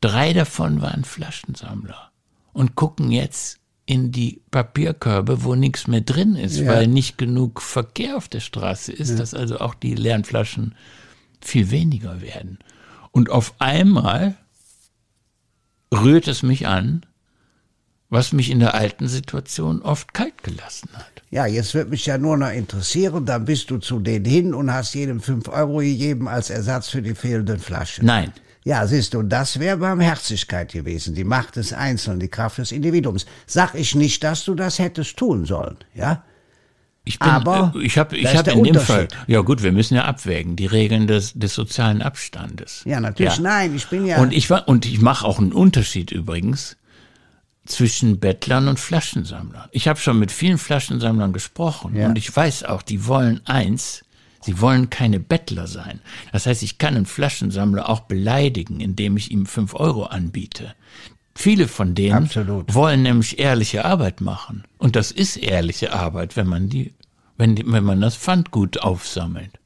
Drei 0.00 0.32
davon 0.32 0.82
waren 0.82 1.04
Flaschensammler 1.04 2.10
und 2.52 2.74
gucken 2.74 3.12
jetzt 3.12 3.60
in 3.86 4.10
die 4.10 4.40
Papierkörbe, 4.50 5.44
wo 5.44 5.54
nichts 5.54 5.86
mehr 5.86 6.00
drin 6.00 6.34
ist, 6.34 6.58
Ja. 6.58 6.72
weil 6.72 6.88
nicht 6.88 7.18
genug 7.18 7.62
Verkehr 7.62 8.16
auf 8.16 8.28
der 8.28 8.40
Straße 8.40 8.92
ist, 8.92 9.18
dass 9.18 9.34
also 9.34 9.58
auch 9.58 9.74
die 9.74 9.94
leeren 9.94 10.24
Flaschen 10.24 10.74
viel 11.40 11.70
weniger 11.70 12.20
werden. 12.20 12.58
Und 13.12 13.30
auf 13.30 13.54
einmal 13.60 14.36
rührt 16.02 16.28
es 16.28 16.42
mich 16.42 16.66
an, 16.66 17.04
was 18.10 18.32
mich 18.32 18.50
in 18.50 18.60
der 18.60 18.74
alten 18.74 19.08
Situation 19.08 19.82
oft 19.82 20.14
kalt 20.14 20.42
gelassen 20.42 20.88
hat. 20.92 21.22
Ja, 21.30 21.46
jetzt 21.46 21.74
wird 21.74 21.90
mich 21.90 22.06
ja 22.06 22.16
nur 22.16 22.36
noch 22.36 22.50
interessieren, 22.50 23.26
dann 23.26 23.44
bist 23.44 23.70
du 23.70 23.78
zu 23.78 23.98
denen 23.98 24.24
hin 24.24 24.54
und 24.54 24.72
hast 24.72 24.94
jedem 24.94 25.20
fünf 25.20 25.48
Euro 25.48 25.78
gegeben 25.78 26.28
als 26.28 26.50
Ersatz 26.50 26.88
für 26.88 27.02
die 27.02 27.14
fehlenden 27.14 27.58
Flaschen. 27.58 28.06
Nein, 28.06 28.32
Ja, 28.62 28.86
siehst 28.86 29.14
du, 29.14 29.22
das 29.22 29.58
wäre 29.58 29.78
Barmherzigkeit 29.78 30.72
gewesen, 30.72 31.14
die 31.14 31.24
Macht 31.24 31.56
des 31.56 31.72
Einzelnen, 31.72 32.20
die 32.20 32.28
Kraft 32.28 32.58
des 32.58 32.72
Individuums. 32.72 33.26
Sag 33.46 33.74
ich 33.74 33.94
nicht, 33.94 34.22
dass 34.22 34.44
du 34.44 34.54
das 34.54 34.78
hättest 34.78 35.16
tun 35.16 35.44
sollen, 35.44 35.76
ja? 35.94 36.22
Ich 37.04 37.18
bin, 37.18 37.28
Aber 37.28 37.72
äh, 37.76 37.82
ich 37.82 37.98
habe, 37.98 38.16
da 38.16 38.16
ich 38.16 38.34
habe 38.34 38.44
der 38.44 38.54
in 38.54 38.64
dem 38.64 38.74
Fall, 38.76 39.08
ja 39.26 39.40
gut, 39.42 39.62
wir 39.62 39.72
müssen 39.72 39.94
ja 39.94 40.04
abwägen, 40.04 40.56
die 40.56 40.66
Regeln 40.66 41.06
des, 41.06 41.34
des 41.34 41.54
sozialen 41.54 42.00
Abstandes. 42.00 42.82
Ja, 42.86 42.98
natürlich, 43.00 43.38
nein, 43.40 43.74
ich 43.76 43.86
bin 43.88 44.06
ja... 44.06 44.18
Und 44.18 44.32
ich 44.32 44.48
war, 44.48 44.66
und 44.68 44.86
ich 44.86 45.00
mache 45.00 45.26
auch 45.26 45.38
einen 45.38 45.52
Unterschied 45.52 46.10
übrigens 46.12 46.76
zwischen 47.66 48.20
Bettlern 48.20 48.68
und 48.68 48.80
Flaschensammlern. 48.80 49.68
Ich 49.72 49.88
habe 49.88 49.98
schon 49.98 50.18
mit 50.18 50.32
vielen 50.32 50.58
Flaschensammlern 50.58 51.32
gesprochen 51.32 51.94
Ja. 51.96 52.08
und 52.08 52.16
ich 52.16 52.34
weiß 52.34 52.64
auch, 52.64 52.82
die 52.82 53.06
wollen 53.06 53.40
eins, 53.46 54.02
sie 54.42 54.60
wollen 54.60 54.90
keine 54.90 55.20
Bettler 55.20 55.66
sein. 55.66 56.00
Das 56.32 56.46
heißt, 56.46 56.62
ich 56.62 56.78
kann 56.78 56.96
einen 56.96 57.06
Flaschensammler 57.06 57.88
auch 57.88 58.00
beleidigen, 58.00 58.80
indem 58.80 59.16
ich 59.16 59.30
ihm 59.30 59.46
fünf 59.46 59.74
Euro 59.74 60.04
anbiete. 60.04 60.74
Viele 61.36 61.68
von 61.68 61.94
denen 61.94 62.24
Absolut. 62.24 62.74
wollen 62.74 63.02
nämlich 63.02 63.38
ehrliche 63.38 63.84
Arbeit 63.84 64.20
machen. 64.20 64.64
Und 64.78 64.96
das 64.96 65.10
ist 65.10 65.36
ehrliche 65.36 65.92
Arbeit, 65.92 66.36
wenn 66.36 66.46
man 66.46 66.68
die, 66.68 66.94
wenn, 67.36 67.56
die, 67.56 67.64
wenn 67.66 67.84
man 67.84 68.00
das 68.00 68.16
Pfandgut 68.16 68.78
aufsammelt. 68.80 69.58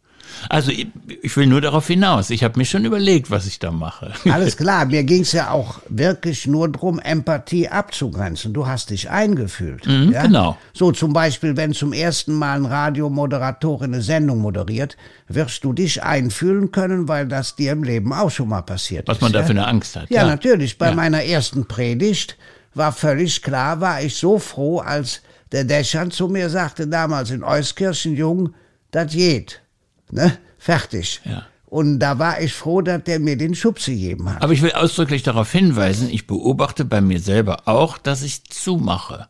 Also 0.48 0.70
ich, 0.70 0.86
ich 1.22 1.36
will 1.36 1.46
nur 1.46 1.60
darauf 1.60 1.86
hinaus. 1.86 2.30
Ich 2.30 2.44
habe 2.44 2.58
mir 2.58 2.64
schon 2.64 2.84
überlegt, 2.84 3.30
was 3.30 3.46
ich 3.46 3.58
da 3.58 3.70
mache. 3.70 4.12
Alles 4.30 4.56
klar, 4.56 4.86
mir 4.86 5.04
ging's 5.04 5.32
ja 5.32 5.50
auch 5.50 5.80
wirklich 5.88 6.46
nur 6.46 6.70
drum, 6.70 6.98
Empathie 6.98 7.68
abzugrenzen. 7.68 8.52
Du 8.52 8.66
hast 8.66 8.90
dich 8.90 9.10
eingefühlt. 9.10 9.86
ja? 9.86 10.22
genau. 10.22 10.56
So 10.72 10.92
zum 10.92 11.12
Beispiel, 11.12 11.56
wenn 11.56 11.72
zum 11.72 11.92
ersten 11.92 12.32
Mal 12.32 12.56
ein 12.56 12.66
Radiomoderator 12.66 13.82
eine 13.82 14.02
Sendung 14.02 14.38
moderiert, 14.38 14.96
wirst 15.28 15.64
du 15.64 15.72
dich 15.72 16.02
einfühlen 16.02 16.70
können, 16.70 17.08
weil 17.08 17.26
das 17.26 17.56
dir 17.56 17.72
im 17.72 17.82
Leben 17.82 18.12
auch 18.12 18.30
schon 18.30 18.48
mal 18.48 18.62
passiert 18.62 19.08
Was 19.08 19.18
ist. 19.18 19.22
man 19.22 19.32
da 19.32 19.40
ja? 19.40 19.44
für 19.44 19.50
eine 19.50 19.66
Angst 19.66 19.96
hat. 19.96 20.10
Ja, 20.10 20.24
natürlich. 20.24 20.78
Bei 20.78 20.94
meiner 20.94 21.22
ersten 21.24 21.66
Predigt 21.66 22.36
war 22.74 22.92
völlig 22.92 23.42
klar, 23.42 23.80
war 23.80 24.02
ich 24.02 24.16
so 24.16 24.38
froh, 24.38 24.78
als 24.78 25.22
der 25.52 25.64
Deschan 25.64 26.10
zu 26.10 26.28
mir 26.28 26.50
sagte, 26.50 26.86
damals 26.86 27.30
in 27.30 27.42
Euskirchen, 27.42 28.16
Jung, 28.16 28.54
das 28.90 29.12
geht. 29.12 29.60
Ne? 30.10 30.38
Fertig. 30.58 31.20
Ja. 31.24 31.46
Und 31.66 31.98
da 31.98 32.18
war 32.18 32.40
ich 32.40 32.54
froh, 32.54 32.80
dass 32.80 33.04
der 33.04 33.20
mir 33.20 33.36
den 33.36 33.54
Schubs 33.54 33.86
gegeben 33.86 34.30
hat. 34.30 34.42
Aber 34.42 34.52
ich 34.54 34.62
will 34.62 34.72
ausdrücklich 34.72 35.22
darauf 35.22 35.52
hinweisen, 35.52 36.08
ich 36.08 36.26
beobachte 36.26 36.84
bei 36.86 37.02
mir 37.02 37.20
selber 37.20 37.68
auch, 37.68 37.98
dass 37.98 38.22
ich 38.22 38.44
zumache, 38.44 39.28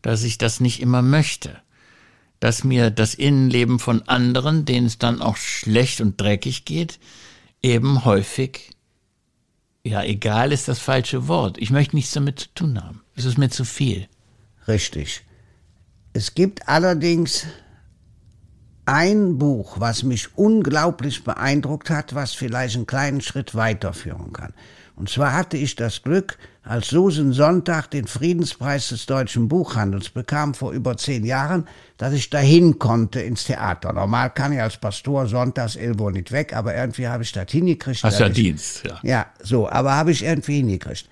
dass 0.00 0.22
ich 0.22 0.38
das 0.38 0.60
nicht 0.60 0.80
immer 0.80 1.02
möchte, 1.02 1.58
dass 2.40 2.64
mir 2.64 2.90
das 2.90 3.14
Innenleben 3.14 3.78
von 3.78 4.02
anderen, 4.08 4.64
denen 4.64 4.86
es 4.86 4.96
dann 4.96 5.20
auch 5.20 5.36
schlecht 5.36 6.00
und 6.00 6.18
dreckig 6.18 6.64
geht, 6.64 6.98
eben 7.62 8.06
häufig, 8.06 8.70
ja, 9.82 10.02
egal 10.02 10.52
ist 10.52 10.68
das 10.68 10.78
falsche 10.78 11.28
Wort. 11.28 11.58
Ich 11.58 11.70
möchte 11.70 11.96
nichts 11.96 12.12
damit 12.12 12.40
zu 12.40 12.48
tun 12.54 12.82
haben. 12.82 13.02
Es 13.14 13.26
ist 13.26 13.36
mir 13.36 13.50
zu 13.50 13.66
viel. 13.66 14.08
Richtig. 14.66 15.22
Es 16.14 16.34
gibt 16.34 16.66
allerdings 16.68 17.46
ein 18.86 19.38
Buch, 19.38 19.80
was 19.80 20.02
mich 20.02 20.36
unglaublich 20.36 21.24
beeindruckt 21.24 21.90
hat, 21.90 22.14
was 22.14 22.34
vielleicht 22.34 22.76
einen 22.76 22.86
kleinen 22.86 23.20
Schritt 23.20 23.54
weiterführen 23.54 24.32
kann. 24.32 24.52
Und 24.96 25.08
zwar 25.08 25.32
hatte 25.32 25.56
ich 25.56 25.74
das 25.74 26.02
Glück, 26.02 26.38
als 26.62 26.88
Susan 26.88 27.32
Sonntag 27.32 27.90
den 27.90 28.06
Friedenspreis 28.06 28.88
des 28.88 29.06
deutschen 29.06 29.48
Buchhandels 29.48 30.08
bekam 30.08 30.54
vor 30.54 30.72
über 30.72 30.96
zehn 30.96 31.24
Jahren, 31.24 31.66
dass 31.96 32.12
ich 32.12 32.30
dahin 32.30 32.78
konnte 32.78 33.20
ins 33.20 33.44
Theater. 33.44 33.92
Normal 33.92 34.30
kann 34.30 34.52
ich 34.52 34.60
als 34.60 34.76
Pastor 34.76 35.26
sonntags 35.26 35.76
irgendwo 35.76 36.10
nicht 36.10 36.30
weg, 36.30 36.54
aber 36.54 36.74
irgendwie 36.74 37.08
habe 37.08 37.24
ich 37.24 37.32
das 37.32 37.50
hingekriegt. 37.50 38.04
Hast 38.04 38.20
ja 38.20 38.28
Dienst, 38.28 38.84
ja. 38.84 39.00
ja, 39.02 39.26
so, 39.42 39.68
aber 39.68 39.94
habe 39.94 40.12
ich 40.12 40.24
irgendwie 40.24 40.56
hingekriegt. 40.56 41.08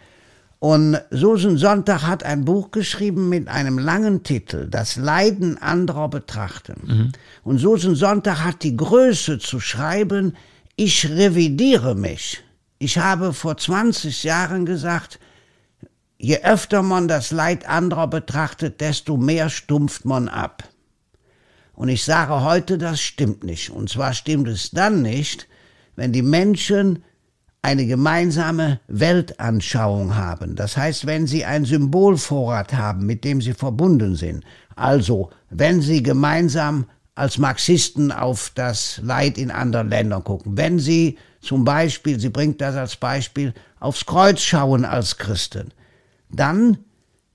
Und 0.62 1.00
Susan 1.10 1.56
Sonntag 1.56 2.02
hat 2.02 2.22
ein 2.22 2.44
Buch 2.44 2.70
geschrieben 2.70 3.28
mit 3.28 3.48
einem 3.48 3.80
langen 3.80 4.22
Titel, 4.22 4.68
Das 4.68 4.94
Leiden 4.94 5.58
anderer 5.58 6.08
betrachten. 6.08 7.12
Und 7.42 7.58
Susan 7.58 7.96
Sonntag 7.96 8.44
hat 8.44 8.62
die 8.62 8.76
Größe 8.76 9.40
zu 9.40 9.58
schreiben, 9.58 10.36
ich 10.76 11.10
revidiere 11.10 11.96
mich. 11.96 12.44
Ich 12.78 12.96
habe 12.96 13.32
vor 13.32 13.56
20 13.56 14.22
Jahren 14.22 14.64
gesagt, 14.64 15.18
je 16.16 16.38
öfter 16.44 16.84
man 16.84 17.08
das 17.08 17.32
Leid 17.32 17.68
anderer 17.68 18.06
betrachtet, 18.06 18.80
desto 18.80 19.16
mehr 19.16 19.50
stumpft 19.50 20.04
man 20.04 20.28
ab. 20.28 20.62
Und 21.74 21.88
ich 21.88 22.04
sage 22.04 22.44
heute, 22.44 22.78
das 22.78 23.00
stimmt 23.00 23.42
nicht. 23.42 23.70
Und 23.70 23.88
zwar 23.88 24.14
stimmt 24.14 24.46
es 24.46 24.70
dann 24.70 25.02
nicht, 25.02 25.48
wenn 25.96 26.12
die 26.12 26.22
Menschen 26.22 27.02
eine 27.62 27.86
gemeinsame 27.86 28.80
Weltanschauung 28.88 30.16
haben. 30.16 30.56
Das 30.56 30.76
heißt, 30.76 31.06
wenn 31.06 31.26
sie 31.28 31.44
ein 31.44 31.64
Symbolvorrat 31.64 32.74
haben, 32.74 33.06
mit 33.06 33.24
dem 33.24 33.40
sie 33.40 33.54
verbunden 33.54 34.16
sind. 34.16 34.44
Also, 34.74 35.30
wenn 35.48 35.80
sie 35.80 36.02
gemeinsam 36.02 36.86
als 37.14 37.38
Marxisten 37.38 38.10
auf 38.10 38.50
das 38.54 39.00
Leid 39.02 39.38
in 39.38 39.50
anderen 39.50 39.90
Ländern 39.90 40.24
gucken. 40.24 40.56
Wenn 40.56 40.78
sie 40.78 41.18
zum 41.40 41.64
Beispiel, 41.64 42.18
sie 42.18 42.30
bringt 42.30 42.60
das 42.60 42.74
als 42.74 42.96
Beispiel, 42.96 43.52
aufs 43.80 44.06
Kreuz 44.06 44.40
schauen 44.40 44.84
als 44.84 45.18
Christen. 45.18 45.72
Dann 46.30 46.78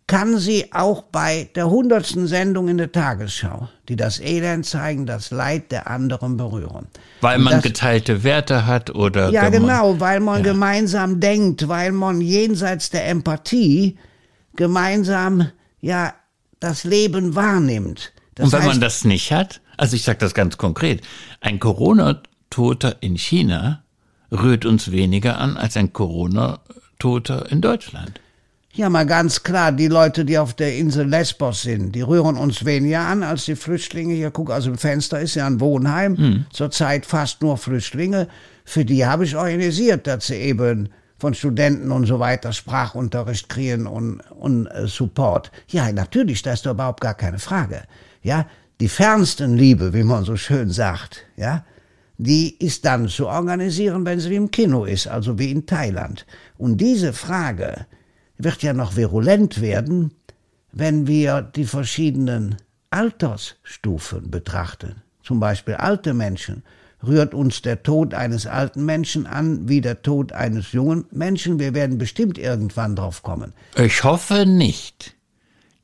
kann 0.08 0.38
sie 0.40 0.72
auch 0.72 1.02
bei 1.04 1.50
der 1.56 1.70
hundertsten 1.70 2.28
Sendung 2.28 2.70
in 2.70 2.78
der 2.78 2.94
Tagesschau, 2.94 3.68
die 3.90 3.98
das 3.98 4.22
Elend 4.22 4.66
zeigen, 4.66 5.06
das 5.06 5.32
Leid 5.32 5.72
der 5.74 5.88
anderen 5.88 6.38
berühren. 6.38 6.88
Weil 7.20 7.40
man 7.40 7.56
das- 7.56 7.64
geteilte 7.64 8.24
Werte 8.24 8.66
hat 8.66 8.96
oder 8.96 9.30
ja, 9.30 9.50
genau, 9.50 10.00
weil 10.00 10.22
man 10.22 10.44
gemeinsam 10.44 11.20
denkt, 11.20 11.68
weil 11.68 11.92
man 11.92 12.22
jenseits 12.22 12.90
der 12.90 13.10
Empathie 13.10 13.98
gemeinsam 14.56 15.52
ja 15.82 16.14
das 16.62 16.86
Leben 16.86 17.36
wahrnimmt. 17.36 18.14
Das 18.36 18.46
und 18.46 18.52
wenn 18.54 18.60
heißt, 18.60 18.70
man 18.70 18.82
das 18.82 19.04
nicht 19.04 19.34
hat, 19.34 19.60
also 19.76 19.96
ich 19.98 20.04
sage 20.04 20.20
das 20.20 20.34
ganz 20.34 20.58
konkret, 20.58 21.02
ein 21.42 21.60
Corona-Toter 21.60 22.96
in 23.02 23.18
China 23.18 23.84
rührt 24.32 24.66
uns 24.66 24.92
weniger 24.92 25.38
an 25.38 25.58
als 25.58 25.76
ein 25.76 25.92
Corona-Toter 25.92 27.52
in 27.52 27.62
Deutschland. 27.62 28.22
Ja, 28.78 28.92
mal 28.92 29.08
ganz 29.08 29.42
klar, 29.42 29.72
die 29.72 29.88
Leute, 29.88 30.24
die 30.24 30.38
auf 30.38 30.54
der 30.54 30.78
Insel 30.78 31.08
Lesbos 31.08 31.64
sind, 31.64 31.96
die 31.96 32.04
rühren 32.04 32.38
uns 32.38 32.64
weniger 32.64 33.00
an 33.00 33.24
als 33.24 33.46
die 33.46 33.56
Flüchtlinge. 33.56 34.14
Hier, 34.14 34.30
guck, 34.30 34.52
aus 34.52 34.66
dem 34.66 34.78
Fenster 34.78 35.20
ist 35.20 35.34
ja 35.34 35.48
ein 35.48 35.60
Wohnheim, 35.60 36.46
zurzeit 36.52 37.08
fast 37.08 37.42
nur 37.42 37.58
Flüchtlinge. 37.58 38.28
Für 38.66 38.86
die 38.86 39.04
habe 39.04 39.24
ich 39.24 39.36
organisiert, 39.36 40.06
dass 40.06 40.28
sie 40.28 40.36
eben 40.36 40.90
von 41.18 41.34
Studenten 41.34 41.92
und 41.92 42.06
so 42.06 42.20
weiter 42.20 42.54
Sprachunterricht 42.54 43.50
kriegen 43.50 43.88
und, 43.88 44.20
und 44.30 44.68
äh, 44.68 44.86
Support. 44.86 45.52
Ja, 45.70 45.92
natürlich, 45.92 46.44
da 46.44 46.54
ist 46.54 46.68
doch 46.68 46.74
überhaupt 46.74 47.02
gar 47.02 47.16
keine 47.16 47.40
Frage. 47.40 47.82
Ja, 48.22 48.46
die 48.80 48.90
fernsten 48.90 49.58
Liebe, 49.58 49.96
wie 49.96 50.04
man 50.04 50.24
so 50.24 50.36
schön 50.36 50.70
sagt, 50.70 51.26
ja, 51.36 51.66
die 52.20 52.56
ist 52.64 52.86
dann 52.86 53.08
zu 53.08 53.28
organisieren, 53.28 54.06
wenn 54.06 54.20
sie 54.20 54.30
wie 54.30 54.36
im 54.36 54.52
Kino 54.52 54.86
ist, 54.86 55.08
also 55.08 55.40
wie 55.40 55.50
in 55.50 55.66
Thailand. 55.66 56.28
Und 56.60 56.78
diese 56.78 57.12
Frage 57.12 57.88
wird 58.38 58.64
ja 58.64 58.74
noch 58.74 58.96
virulent 58.96 59.62
werden, 59.62 60.12
wenn 60.72 61.08
wir 61.08 61.42
die 61.42 61.66
verschiedenen 61.66 62.58
Altersstufen 62.90 64.30
betrachten. 64.30 65.02
Zum 65.24 65.40
Beispiel 65.40 65.76
alte 65.76 66.14
Menschen. 66.14 66.64
Rührt 67.06 67.34
uns 67.34 67.62
der 67.62 67.84
Tod 67.84 68.14
eines 68.14 68.48
alten 68.48 68.84
Menschen 68.86 69.28
an 69.28 69.70
wie 69.70 69.82
der 69.82 70.02
Tod 70.02 70.32
eines 70.32 70.72
jungen 70.72 71.06
Menschen? 71.12 71.60
Wir 71.60 71.74
werden 71.76 71.98
bestimmt 71.98 72.38
irgendwann 72.38 72.96
drauf 72.96 73.22
kommen. 73.22 73.54
Ich 73.76 74.04
hoffe 74.04 74.46
nicht. 74.46 75.16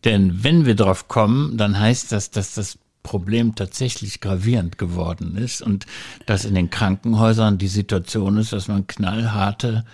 Denn 0.05 0.43
wenn 0.43 0.65
wir 0.65 0.75
drauf 0.75 1.07
kommen, 1.07 1.57
dann 1.57 1.79
heißt 1.79 2.11
das, 2.11 2.31
dass 2.31 2.55
das 2.55 2.77
Problem 3.03 3.53
tatsächlich 3.53 4.21
gravierend 4.21 4.77
geworden 4.77 5.35
ist 5.35 5.61
und 5.61 5.85
dass 6.25 6.45
in 6.45 6.55
den 6.55 6.69
Krankenhäusern 6.69 7.57
die 7.57 7.67
Situation 7.67 8.37
ist, 8.37 8.53
dass 8.53 8.67
man 8.67 8.87
knallharte 8.87 9.85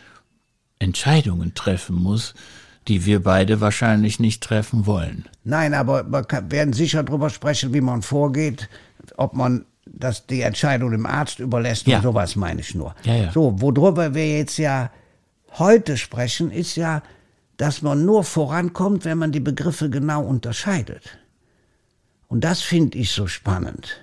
Entscheidungen 0.79 1.53
treffen 1.53 1.95
muss, 1.95 2.33
die 2.87 3.05
wir 3.05 3.21
beide 3.21 3.61
wahrscheinlich 3.61 4.19
nicht 4.19 4.41
treffen 4.41 4.85
wollen. 4.85 5.25
Nein, 5.43 5.73
aber 5.73 6.05
wir 6.11 6.25
werden 6.51 6.73
sicher 6.73 7.03
darüber 7.03 7.29
sprechen, 7.29 7.73
wie 7.73 7.81
man 7.81 8.01
vorgeht, 8.01 8.69
ob 9.17 9.33
man 9.33 9.65
das, 9.85 10.25
die 10.27 10.41
Entscheidung 10.41 10.91
dem 10.91 11.05
Arzt 11.05 11.39
überlässt 11.39 11.87
Ja. 11.87 11.97
und 11.97 12.03
sowas 12.03 12.35
meine 12.35 12.61
ich 12.61 12.73
nur. 12.75 12.95
Ja, 13.03 13.15
ja. 13.15 13.31
So, 13.31 13.61
worüber 13.61 14.13
wir 14.13 14.37
jetzt 14.37 14.57
ja 14.57 14.91
heute 15.57 15.97
sprechen, 15.97 16.51
ist 16.51 16.75
ja 16.75 17.01
dass 17.59 17.81
man 17.81 18.05
nur 18.05 18.23
vorankommt, 18.23 19.03
wenn 19.03 19.17
man 19.17 19.33
die 19.33 19.41
Begriffe 19.41 19.89
genau 19.89 20.23
unterscheidet. 20.23 21.19
Und 22.29 22.45
das 22.45 22.61
finde 22.61 22.97
ich 22.97 23.11
so 23.11 23.27
spannend 23.27 23.99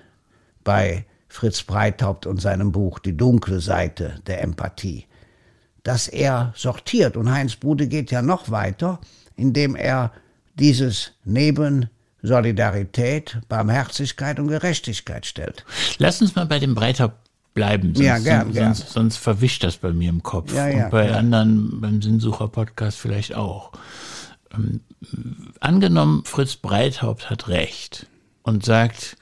bei 0.63 1.05
Fritz 1.27 1.63
Breithaupt 1.63 2.27
und 2.27 2.39
seinem 2.39 2.71
Buch 2.71 2.99
Die 2.99 3.17
dunkle 3.17 3.59
Seite 3.59 4.21
der 4.27 4.43
Empathie, 4.43 5.06
dass 5.87 6.09
er 6.09 6.51
sortiert. 6.53 7.15
Und 7.15 7.31
Heinz 7.31 7.55
Bude 7.55 7.87
geht 7.87 8.11
ja 8.11 8.21
noch 8.21 8.51
weiter, 8.51 8.99
indem 9.37 9.73
er 9.73 10.11
dieses 10.55 11.13
neben 11.23 11.89
Solidarität, 12.21 13.37
Barmherzigkeit 13.47 14.37
und 14.37 14.49
Gerechtigkeit 14.49 15.25
stellt. 15.25 15.63
Lass 15.97 16.21
uns 16.21 16.35
mal 16.35 16.45
bei 16.45 16.59
dem 16.59 16.75
Breithaupt 16.75 17.15
bleiben, 17.53 17.95
sonst, 17.95 18.05
Ja, 18.05 18.17
gern, 18.19 18.51
gern. 18.51 18.73
sonst, 18.73 18.91
sonst 18.91 19.17
verwischt 19.17 19.63
das 19.63 19.77
bei 19.77 19.93
mir 19.93 20.09
im 20.09 20.23
Kopf. 20.23 20.53
Ja, 20.53 20.67
ja, 20.67 20.85
und 20.85 20.91
bei 20.91 21.07
ja. 21.07 21.15
anderen, 21.15 21.79
beim 21.79 22.01
Sinnsucher-Podcast 22.01 22.97
vielleicht 22.97 23.33
auch. 23.35 23.71
Ähm, 24.53 24.81
angenommen, 25.61 26.23
Fritz 26.25 26.57
Breithaupt 26.57 27.29
hat 27.29 27.47
recht 27.47 28.07
und 28.43 28.65
sagt, 28.65 29.16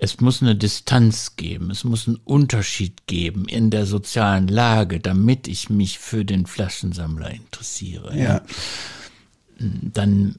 es 0.00 0.20
muss 0.20 0.42
eine 0.42 0.54
Distanz 0.54 1.34
geben, 1.34 1.70
es 1.70 1.82
muss 1.82 2.06
einen 2.06 2.20
Unterschied 2.24 3.06
geben 3.08 3.46
in 3.48 3.70
der 3.70 3.84
sozialen 3.84 4.46
Lage, 4.46 5.00
damit 5.00 5.48
ich 5.48 5.70
mich 5.70 5.98
für 5.98 6.24
den 6.24 6.46
Flaschensammler 6.46 7.32
interessiere. 7.32 8.16
Ja. 8.16 8.42
Dann, 9.58 10.36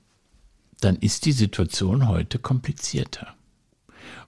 dann 0.80 0.96
ist 0.96 1.26
die 1.26 1.34
Situation 1.34 2.08
heute 2.08 2.40
komplizierter. 2.40 3.36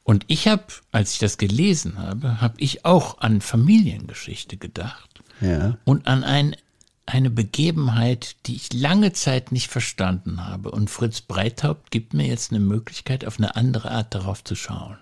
Und 0.04 0.26
ich 0.28 0.50
habe, 0.50 0.66
als 0.92 1.14
ich 1.14 1.20
das 1.20 1.38
gelesen 1.38 1.98
habe, 1.98 2.42
habe 2.42 2.56
ich 2.58 2.84
auch 2.84 3.20
an 3.22 3.40
Familiengeschichte 3.40 4.58
gedacht 4.58 5.22
Ja. 5.40 5.78
und 5.86 6.08
an 6.08 6.26
ein, 6.26 6.58
eine 7.06 7.30
Begebenheit, 7.30 8.36
die 8.48 8.56
ich 8.56 8.74
lange 8.74 9.14
Zeit 9.14 9.54
nicht 9.54 9.70
verstanden 9.70 10.46
habe. 10.46 10.72
Und 10.72 10.90
Fritz 10.90 11.22
Breithaupt 11.22 11.90
gibt 11.90 12.14
mir 12.14 12.28
jetzt 12.28 12.52
eine 12.52 12.60
Möglichkeit, 12.60 13.24
auf 13.24 13.38
eine 13.38 13.56
andere 13.56 13.92
Art 13.92 14.14
darauf 14.14 14.44
zu 14.44 14.56
schauen. 14.56 14.98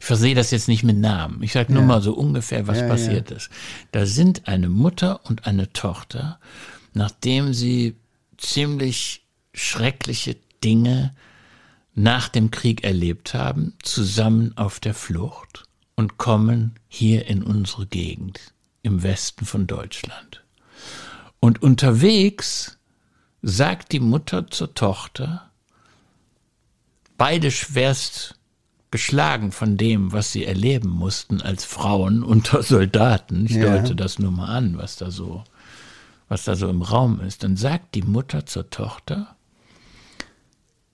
Ich 0.00 0.06
versehe 0.06 0.34
das 0.34 0.50
jetzt 0.50 0.68
nicht 0.68 0.84
mit 0.84 0.96
Namen. 0.96 1.42
Ich 1.42 1.52
sage 1.52 1.72
nur 1.72 1.82
mal 1.82 2.02
so 2.02 2.14
ungefähr, 2.14 2.66
was 2.66 2.78
Ja, 2.78 2.88
passiert 2.88 3.30
ist. 3.30 3.50
Da 3.92 4.06
sind 4.06 4.48
eine 4.48 4.68
Mutter 4.68 5.20
und 5.24 5.46
eine 5.46 5.72
Tochter, 5.72 6.38
nachdem 6.94 7.54
sie 7.54 7.96
ziemlich 8.36 9.26
schreckliche 9.52 10.36
Dinge 10.62 11.14
nach 11.94 12.28
dem 12.28 12.50
Krieg 12.50 12.84
erlebt 12.84 13.34
haben, 13.34 13.74
zusammen 13.82 14.56
auf 14.56 14.78
der 14.78 14.94
Flucht 14.94 15.64
und 15.96 16.16
kommen 16.16 16.74
hier 16.86 17.26
in 17.26 17.42
unsere 17.42 17.86
Gegend 17.86 18.52
im 18.82 19.02
Westen 19.02 19.44
von 19.44 19.66
Deutschland. 19.66 20.44
Und 21.40 21.62
unterwegs 21.62 22.78
sagt 23.42 23.92
die 23.92 24.00
Mutter 24.00 24.48
zur 24.48 24.74
Tochter, 24.74 25.50
beide 27.16 27.50
schwerst 27.50 28.37
geschlagen 28.90 29.52
von 29.52 29.76
dem, 29.76 30.12
was 30.12 30.32
sie 30.32 30.44
erleben 30.44 30.88
mussten 30.88 31.40
als 31.42 31.64
Frauen 31.64 32.22
unter 32.24 32.62
Soldaten. 32.62 33.46
Ich 33.46 33.52
Ja. 33.52 33.62
deute 33.62 33.94
das 33.96 34.18
nur 34.18 34.30
mal 34.30 34.46
an, 34.54 34.78
was 34.78 34.96
da 34.96 35.10
so, 35.10 35.44
was 36.28 36.44
da 36.44 36.56
so 36.56 36.68
im 36.68 36.82
Raum 36.82 37.20
ist. 37.20 37.42
Dann 37.42 37.56
sagt 37.56 37.94
die 37.94 38.02
Mutter 38.02 38.46
zur 38.46 38.70
Tochter, 38.70 39.36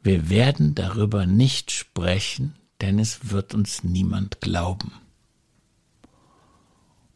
wir 0.03 0.29
werden 0.29 0.75
darüber 0.75 1.25
nicht 1.27 1.71
sprechen, 1.71 2.55
denn 2.81 2.99
es 2.99 3.31
wird 3.31 3.55
uns 3.55 3.85
niemand 3.85 4.41
glauben. 4.41 4.93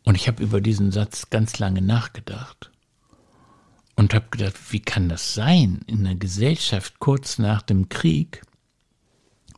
Und 0.04 0.14
ich 0.14 0.26
habe 0.26 0.42
über 0.42 0.60
diesen 0.62 0.90
Satz 0.90 1.28
ganz 1.28 1.58
lange 1.58 1.82
nachgedacht 1.82 2.70
und 3.94 4.14
habe 4.14 4.26
gedacht, 4.30 4.54
wie 4.70 4.80
kann 4.80 5.10
das 5.10 5.34
sein 5.34 5.80
in 5.86 6.06
einer 6.06 6.14
Gesellschaft 6.14 6.98
kurz 6.98 7.38
nach 7.38 7.60
dem 7.60 7.90
Krieg, 7.90 8.40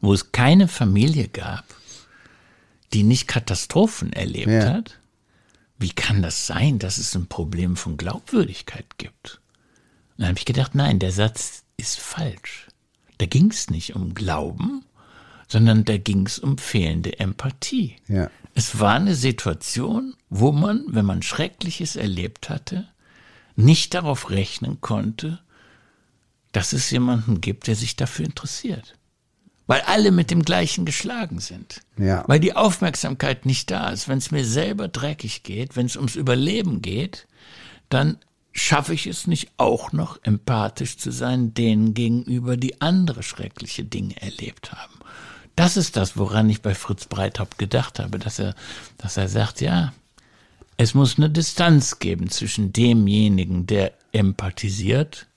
wo 0.01 0.13
es 0.13 0.33
keine 0.33 0.69
Familie 0.69 1.29
gab, 1.29 1.65
die 2.93 3.03
nicht 3.03 3.29
Katastrophen 3.29 4.13
erlebt 4.13 4.49
Ja. 4.49 4.73
hat? 4.73 4.99
Wie 5.79 5.91
kann 5.91 6.23
das 6.23 6.47
sein, 6.47 6.79
dass 6.79 6.99
es 6.99 7.15
ein 7.15 7.27
Problem 7.27 7.77
von 7.77 7.97
Glaubwürdigkeit 7.97 8.99
gibt? 8.99 9.41
Und 10.17 10.23
dann 10.23 10.29
habe 10.29 10.39
ich 10.39 10.45
gedacht, 10.45 10.75
nein, 10.75 10.99
der 10.99 11.13
Satz 11.13 11.65
ist 11.77 11.99
falsch. 11.99 12.67
Da 13.19 13.27
ging 13.27 13.51
es 13.51 13.71
nicht 13.71 13.95
um 13.97 14.15
Glauben, 14.15 14.85
sondern 15.49 15.85
da 15.85 15.97
ging 15.97 16.27
es 16.27 16.39
um 16.39 16.59
fehlende 16.59 17.19
Empathie. 17.19 17.97
Ja. 18.09 18.31
Es 18.55 18.79
war 18.79 18.95
eine 18.95 19.15
Situation, 19.15 20.15
wo 20.29 20.53
man, 20.53 20.85
wenn 20.89 21.07
man 21.07 21.23
Schreckliches 21.23 21.97
erlebt 21.97 22.49
hatte, 22.51 22.89
nicht 23.57 23.95
darauf 23.95 24.31
rechnen 24.31 24.81
konnte, 24.81 25.41
dass 26.53 26.73
es 26.73 26.91
jemanden 26.91 27.41
gibt, 27.41 27.67
der 27.69 27.77
sich 27.77 27.97
dafür 27.97 28.27
interessiert. 28.27 28.95
Weil 29.71 29.83
alle 29.83 30.11
mit 30.11 30.33
dem 30.33 30.43
gleichen 30.43 30.85
geschlagen 30.85 31.39
sind. 31.39 31.83
Ja. 31.97 32.25
Weil 32.27 32.41
die 32.41 32.57
Aufmerksamkeit 32.57 33.47
nicht 33.47 33.71
da 33.71 33.91
ist. 33.91 34.09
Wenn 34.09 34.19
es 34.19 34.33
mir 34.33 34.45
selber 34.45 34.89
dreckig 34.89 35.45
geht, 35.45 35.77
wenn 35.77 35.87
es 35.87 35.95
ums 35.95 36.17
Überleben 36.17 36.83
geht, 36.83 37.29
dann 37.89 38.19
schaffe 38.51 38.95
ich 38.95 39.07
es 39.07 39.29
nicht 39.29 39.53
auch 39.59 39.93
noch 39.93 40.19
empathisch 40.25 40.97
zu 40.97 41.13
sein 41.13 41.55
denen 41.55 41.95
gegenüber, 41.95 42.57
die 42.57 42.81
andere 42.81 43.23
schreckliche 43.23 43.85
Dinge 43.85 44.21
erlebt 44.21 44.73
haben. 44.73 44.95
Das 45.55 45.77
ist 45.77 45.97
das, 45.97 46.17
woran 46.17 46.51
ich 46.51 46.63
bei 46.63 46.75
Fritz 46.75 47.07
Breithaupt 47.07 47.57
gedacht 47.57 48.01
habe, 48.01 48.19
dass 48.19 48.41
er, 48.41 48.57
dass 48.99 49.17
er 49.17 49.29
sagt, 49.29 49.61
ja, 49.61 49.93
es 50.79 50.95
muss 50.95 51.17
eine 51.17 51.31
Distanz 51.31 52.01
geben 52.01 52.29
zwischen 52.29 52.73
demjenigen, 52.73 53.67
der 53.67 53.93
empathisiert 54.11 55.29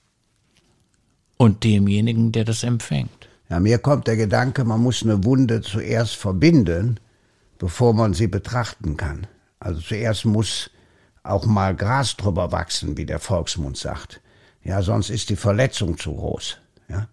und 1.36 1.62
demjenigen, 1.62 2.32
der 2.32 2.44
das 2.44 2.64
empfängt. 2.64 3.28
Ja, 3.54 3.60
mir 3.60 3.78
kommt 3.78 4.08
der 4.08 4.16
Gedanke, 4.16 4.64
man 4.64 4.80
muss 4.80 5.04
eine 5.04 5.22
Wunde 5.22 5.62
zuerst 5.62 6.16
verbinden, 6.16 6.98
bevor 7.56 7.94
man 7.94 8.12
sie 8.12 8.26
betrachten 8.26 8.96
kann. 8.96 9.28
Also 9.60 9.80
zuerst 9.80 10.24
muss 10.24 10.72
auch 11.22 11.46
mal 11.46 11.76
Gras 11.76 12.16
drüber 12.16 12.50
wachsen, 12.50 12.96
wie 12.96 13.06
der 13.06 13.20
Volksmund 13.20 13.76
sagt. 13.76 14.20
Ja, 14.64 14.82
sonst 14.82 15.08
ist 15.08 15.30
die 15.30 15.36
Verletzung 15.36 15.96
zu 15.96 16.16
groß. 16.16 16.58
Ja. 16.88 17.06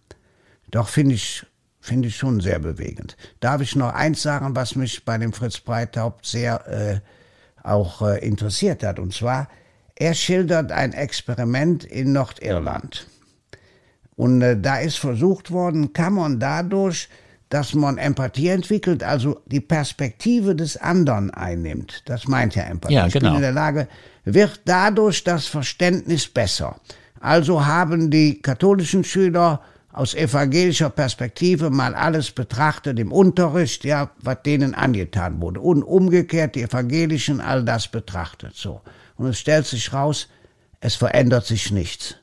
Doch 0.71 0.87
finde 0.87 1.13
ich, 1.13 1.45
finde 1.79 2.07
ich 2.07 2.17
schon 2.17 2.41
sehr 2.41 2.57
bewegend. 2.57 3.17
Darf 3.39 3.61
ich 3.61 3.75
noch 3.75 3.93
eins 3.93 4.23
sagen, 4.23 4.55
was 4.55 4.75
mich 4.75 5.05
bei 5.05 5.19
dem 5.19 5.33
Fritz 5.33 5.59
Breithaupt 5.59 6.25
sehr 6.25 6.67
äh, 6.67 7.01
auch 7.61 8.01
äh, 8.01 8.17
interessiert 8.25 8.81
hat? 8.81 8.97
Und 8.97 9.13
zwar, 9.13 9.47
er 9.93 10.15
schildert 10.15 10.71
ein 10.71 10.93
Experiment 10.93 11.83
in 11.83 12.13
Nordirland. 12.13 13.05
Und 14.21 14.43
äh, 14.43 14.55
da 14.55 14.77
ist 14.77 14.99
versucht 14.99 15.49
worden, 15.49 15.93
kann 15.93 16.13
man 16.13 16.39
dadurch, 16.39 17.09
dass 17.49 17.73
man 17.73 17.97
Empathie 17.97 18.49
entwickelt, 18.49 19.03
also 19.03 19.41
die 19.47 19.61
Perspektive 19.61 20.55
des 20.55 20.77
anderen 20.77 21.31
einnimmt. 21.31 22.03
Das 22.05 22.27
meint 22.27 22.53
ja 22.53 22.61
Empathie. 22.65 22.93
Ja, 22.93 23.07
Ich 23.07 23.13
bin 23.13 23.23
genau. 23.23 23.37
in 23.37 23.41
der 23.41 23.51
Lage, 23.51 23.87
wird 24.23 24.61
dadurch 24.65 25.23
das 25.23 25.47
Verständnis 25.47 26.27
besser. 26.27 26.75
Also 27.19 27.65
haben 27.65 28.11
die 28.11 28.39
katholischen 28.39 29.03
Schüler 29.03 29.61
aus 29.91 30.13
evangelischer 30.13 30.91
Perspektive 30.91 31.71
mal 31.71 31.95
alles 31.95 32.29
betrachtet 32.29 32.99
im 32.99 33.11
Unterricht, 33.11 33.83
ja, 33.85 34.11
was 34.21 34.43
denen 34.43 34.75
angetan 34.75 35.41
wurde. 35.41 35.61
Und 35.61 35.81
umgekehrt 35.81 36.53
die 36.53 36.61
Evangelischen 36.61 37.41
all 37.41 37.65
das 37.65 37.87
betrachtet, 37.87 38.53
so. 38.55 38.81
Und 39.15 39.25
es 39.25 39.39
stellt 39.39 39.65
sich 39.65 39.91
raus, 39.93 40.27
es 40.79 40.93
verändert 40.93 41.47
sich 41.47 41.71
nichts. 41.71 42.17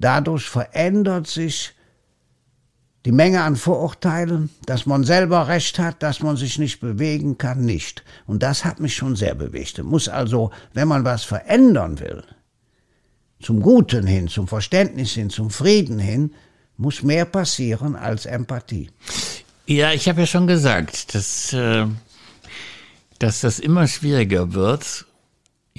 Dadurch 0.00 0.48
verändert 0.48 1.26
sich 1.26 1.74
die 3.04 3.12
Menge 3.12 3.42
an 3.42 3.56
Vorurteilen, 3.56 4.50
dass 4.66 4.86
man 4.86 5.04
selber 5.04 5.48
Recht 5.48 5.78
hat, 5.78 6.02
dass 6.02 6.20
man 6.20 6.36
sich 6.36 6.58
nicht 6.58 6.80
bewegen 6.80 7.38
kann, 7.38 7.64
nicht. 7.64 8.02
Und 8.26 8.42
das 8.42 8.64
hat 8.64 8.80
mich 8.80 8.94
schon 8.94 9.14
sehr 9.14 9.34
bewegt. 9.34 9.78
Es 9.78 9.84
muss 9.84 10.08
also, 10.08 10.50
wenn 10.72 10.88
man 10.88 11.04
was 11.04 11.24
verändern 11.24 12.00
will, 12.00 12.24
zum 13.42 13.60
Guten 13.60 14.06
hin, 14.06 14.28
zum 14.28 14.48
Verständnis 14.48 15.12
hin, 15.12 15.30
zum 15.30 15.50
Frieden 15.50 15.98
hin, 15.98 16.34
muss 16.76 17.02
mehr 17.02 17.24
passieren 17.24 17.96
als 17.96 18.26
Empathie. 18.26 18.90
Ja, 19.66 19.92
ich 19.92 20.08
habe 20.08 20.20
ja 20.20 20.26
schon 20.26 20.46
gesagt, 20.46 21.14
dass, 21.14 21.52
äh, 21.52 21.86
dass 23.18 23.40
das 23.40 23.58
immer 23.58 23.86
schwieriger 23.86 24.52
wird, 24.52 25.06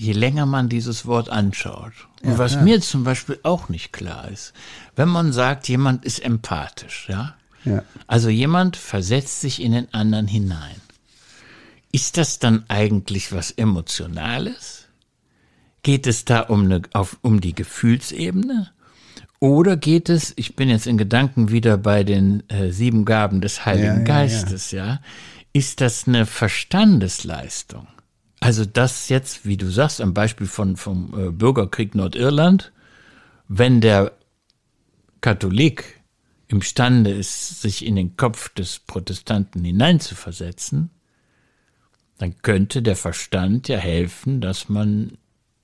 je 0.02 0.14
länger 0.14 0.48
man 0.48 0.68
dieses 0.68 1.06
Wort 1.06 1.30
anschaut. 1.30 1.94
Und 2.24 2.40
was 2.40 2.60
mir 2.60 2.82
zum 2.82 3.04
Beispiel 3.04 3.40
auch 3.44 3.70
nicht 3.70 3.94
klar 3.94 4.30
ist, 4.30 4.54
wenn 4.96 5.10
man 5.10 5.32
sagt, 5.32 5.70
jemand 5.70 6.06
ist 6.06 6.20
empathisch, 6.20 7.08
ja? 7.08 7.36
Ja. 7.66 7.84
Also 8.08 8.30
jemand 8.30 8.78
versetzt 8.78 9.42
sich 9.42 9.62
in 9.62 9.74
den 9.74 9.94
anderen 9.94 10.28
hinein. 10.28 10.82
Ist 11.92 12.18
das 12.18 12.40
dann 12.40 12.64
eigentlich 12.68 13.32
was 13.32 13.52
Emotionales? 13.52 14.88
Geht 15.84 16.08
es 16.08 16.26
da 16.26 16.42
um, 16.42 16.64
eine, 16.64 16.82
auf, 16.94 17.18
um 17.22 17.40
die 17.40 17.54
Gefühlsebene? 17.54 18.72
Oder 19.40 19.78
geht 19.78 20.10
es, 20.10 20.34
ich 20.36 20.56
bin 20.56 20.70
jetzt 20.70 20.88
in 20.88 20.98
Gedanken 20.98 21.52
wieder 21.52 21.78
bei 21.78 22.04
den 22.04 22.48
äh, 22.50 22.72
sieben 22.72 23.06
Gaben 23.06 23.42
des 23.42 23.66
Heiligen 23.66 23.86
Ja, 23.86 23.98
ja, 23.98 24.04
Geistes, 24.04 24.72
ja. 24.72 25.00
Ist 25.54 25.82
das 25.82 26.08
eine 26.08 26.26
Verstandesleistung? 26.26 27.88
Also 28.42 28.66
das 28.66 29.08
jetzt, 29.10 29.46
wie 29.46 29.56
du 29.56 29.70
sagst, 29.70 30.02
am 30.02 30.16
Beispiel 30.16 30.48
von, 30.48 30.76
vom 30.76 31.14
äh, 31.18 31.32
Bürgerkrieg 31.32 31.94
Nordirland, 31.94 32.72
wenn 33.48 33.82
der 33.82 34.14
Katholik 35.22 36.02
imstande 36.48 37.12
ist, 37.12 37.62
sich 37.62 37.86
in 37.86 37.96
den 37.96 38.18
Kopf 38.18 38.50
des 38.50 38.80
Protestanten 38.80 39.64
hineinzuversetzen, 39.64 40.90
dann 42.18 42.36
könnte 42.42 42.82
der 42.82 42.96
Verstand 42.96 43.68
ja 43.68 43.78
helfen, 43.78 44.42
dass 44.42 44.70
man 44.70 45.20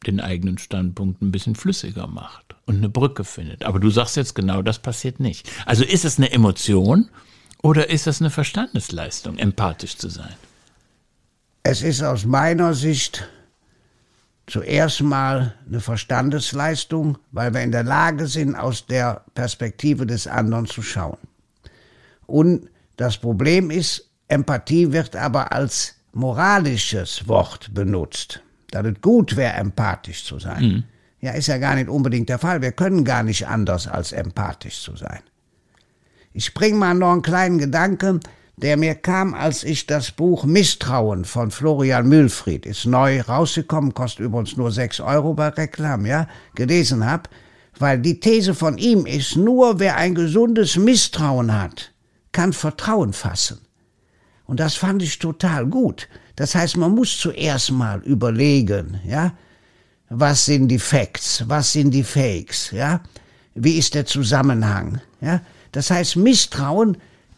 den 0.05 0.19
eigenen 0.19 0.59
Standpunkt 0.59 1.23
ein 1.23 1.31
bisschen 1.31 1.55
flüssiger 1.55 2.05
macht 2.05 2.55
und 2.67 2.77
eine 2.77 2.89
Brücke 2.89 3.23
findet. 3.23 3.63
Aber 3.65 3.79
du 3.79 3.89
sagst 3.89 4.15
jetzt 4.17 4.35
genau, 4.35 4.61
das 4.61 4.77
passiert 4.77 5.19
nicht. 5.19 5.49
Also 5.65 5.83
ist 5.83 6.05
es 6.05 6.19
eine 6.19 6.31
Emotion 6.31 7.09
oder 7.63 7.89
ist 7.89 8.05
es 8.05 8.21
eine 8.21 8.29
Verstandesleistung, 8.29 9.39
empathisch 9.39 9.97
zu 9.97 10.09
sein? 10.09 10.35
Es 11.63 11.81
ist 11.81 12.01
aus 12.01 12.25
meiner 12.25 12.73
Sicht 12.73 13.27
zuerst 14.47 15.01
mal 15.01 15.53
eine 15.67 15.81
Verstandesleistung, 15.81 17.17
weil 17.31 17.53
wir 17.53 17.61
in 17.61 17.71
der 17.71 17.83
Lage 17.83 18.27
sind, 18.27 18.55
aus 18.55 18.85
der 18.85 19.23
Perspektive 19.33 20.05
des 20.05 20.27
anderen 20.27 20.65
zu 20.65 20.81
schauen. 20.81 21.17
Und 22.25 22.69
das 22.95 23.17
Problem 23.17 23.69
ist, 23.69 24.09
Empathie 24.27 24.91
wird 24.91 25.15
aber 25.15 25.51
als 25.51 25.95
moralisches 26.13 27.27
Wort 27.27 27.73
benutzt. 27.73 28.41
Dass 28.71 28.85
es 28.85 29.01
gut 29.01 29.35
wäre, 29.35 29.53
empathisch 29.53 30.25
zu 30.25 30.39
sein. 30.39 30.61
Mhm. 30.61 30.83
Ja, 31.21 31.31
ist 31.31 31.47
ja 31.47 31.57
gar 31.57 31.75
nicht 31.75 31.89
unbedingt 31.89 32.29
der 32.29 32.37
Fall. 32.37 32.61
Wir 32.61 32.71
können 32.71 33.03
gar 33.03 33.23
nicht 33.23 33.47
anders, 33.47 33.87
als 33.87 34.11
empathisch 34.11 34.81
zu 34.81 34.95
sein. 34.95 35.19
Ich 36.33 36.53
bringe 36.53 36.77
mal 36.77 36.93
noch 36.93 37.13
einen 37.13 37.21
kleinen 37.21 37.57
Gedanken 37.57 38.19
der 38.57 38.75
mir 38.75 38.95
kam, 38.95 39.35
als 39.35 39.63
ich 39.63 39.85
das 39.85 40.11
Buch 40.11 40.43
Misstrauen 40.43 41.25
von 41.25 41.51
Florian 41.51 42.09
Mühlfried, 42.09 42.65
ist 42.65 42.87
neu 42.87 43.21
rausgekommen, 43.21 43.93
kostet 43.93 44.25
übrigens 44.25 44.57
nur 44.57 44.71
sechs 44.71 44.99
Euro 44.99 45.35
bei 45.35 45.49
Reklam, 45.49 46.07
ja, 46.07 46.27
gelesen 46.55 47.05
habe, 47.05 47.29
weil 47.77 47.99
die 47.99 48.19
These 48.19 48.55
von 48.55 48.79
ihm 48.79 49.05
ist, 49.05 49.35
nur 49.35 49.79
wer 49.79 49.97
ein 49.97 50.15
gesundes 50.15 50.75
Misstrauen 50.75 51.53
hat, 51.53 51.93
kann 52.31 52.51
Vertrauen 52.51 53.13
fassen. 53.13 53.59
Und 54.45 54.59
das 54.59 54.73
fand 54.73 55.03
ich 55.03 55.19
total 55.19 55.67
gut. 55.67 56.07
Das 56.35 56.55
heißt, 56.55 56.77
man 56.77 56.95
muss 56.95 57.15
zuerst 57.15 57.71
mal 57.71 57.99
überlegen, 57.99 58.99
ja, 59.05 59.33
was 60.09 60.45
sind 60.45 60.69
die 60.69 60.79
Facts, 60.79 61.43
was 61.47 61.73
sind 61.73 61.91
die 61.91 62.03
Fakes, 62.03 62.71
ja, 62.71 63.01
wie 63.53 63.77
ist 63.77 63.93
der 63.93 64.07
Zusammenhang, 64.07 64.99
ja. 65.21 65.41
Das 65.73 65.91
heißt, 65.91 66.15
Misstrauen 66.15 66.97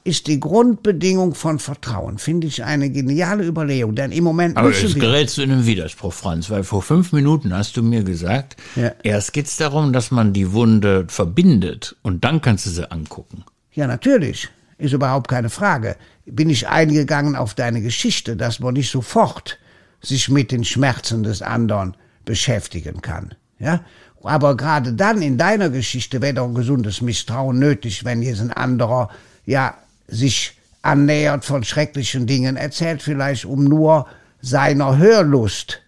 ist 0.10 0.26
die 0.26 0.40
Grundbedingung 0.40 1.36
von 1.36 1.60
Vertrauen. 1.60 2.18
Finde 2.18 2.48
ich 2.48 2.64
eine 2.64 2.90
geniale 2.90 3.46
Überlegung, 3.46 3.94
denn 3.94 4.12
im 4.12 4.24
Moment 4.24 4.58
Aber 4.58 4.72
jetzt 4.72 5.00
gerätst 5.00 5.38
du 5.38 5.44
in 5.44 5.52
einen 5.52 5.66
Widerspruch, 5.68 6.14
Franz, 6.14 6.50
weil 6.50 6.64
vor 6.64 6.82
fünf 6.82 7.12
Minuten 7.12 7.54
hast 7.54 7.78
du 7.78 7.84
mir 7.84 8.04
gesagt, 8.04 8.58
ja. 8.76 8.92
erst 9.04 9.34
geht 9.34 9.46
es 9.46 9.58
darum, 9.58 9.94
dass 9.94 10.10
man 10.10 10.34
die 10.34 10.52
Wunde 10.52 11.06
verbindet 11.08 11.96
und 12.02 12.24
dann 12.24 12.42
kannst 12.42 12.66
du 12.66 12.72
sie 12.72 12.92
angucken. 12.92 13.44
Ja, 13.74 13.86
natürlich. 13.86 14.50
Ist 14.80 14.94
überhaupt 14.94 15.28
keine 15.28 15.52
Frage. 15.52 15.96
Bin 16.26 16.50
ich 16.50 16.68
eingegangen 16.68 17.36
auf 17.36 17.54
deine 17.54 17.82
Geschichte, 17.82 18.36
dass 18.36 18.60
man 18.60 18.74
nicht 18.74 18.90
sofort 18.90 19.60
sich 20.02 20.30
mit 20.30 20.52
den 20.52 20.64
Schmerzen 20.64 21.22
des 21.22 21.44
anderen 21.44 21.96
beschäftigen 22.26 23.02
kann. 23.02 23.36
Ja? 23.60 23.82
Aber 24.24 24.58
gerade 24.58 24.94
dann 24.94 25.22
in 25.22 25.38
deiner 25.38 25.70
Geschichte 25.70 26.22
wäre 26.22 26.34
doch 26.34 26.48
ein 26.48 26.56
gesundes 26.56 27.02
Misstrauen 27.02 27.60
nötig, 27.60 28.06
wenn 28.06 28.24
jetzt 28.24 28.42
ein 28.42 28.52
anderer 28.52 29.10
ja 29.46 29.76
sich 30.10 30.54
annähert 30.82 31.46
von 31.46 31.64
schrecklichen 31.64 32.28
Dingen 32.28 32.56
erzählt, 32.56 33.02
vielleicht 33.02 33.46
um 33.46 33.64
nur 33.66 34.08
seiner 34.42 34.98
Hörlust 34.98 35.82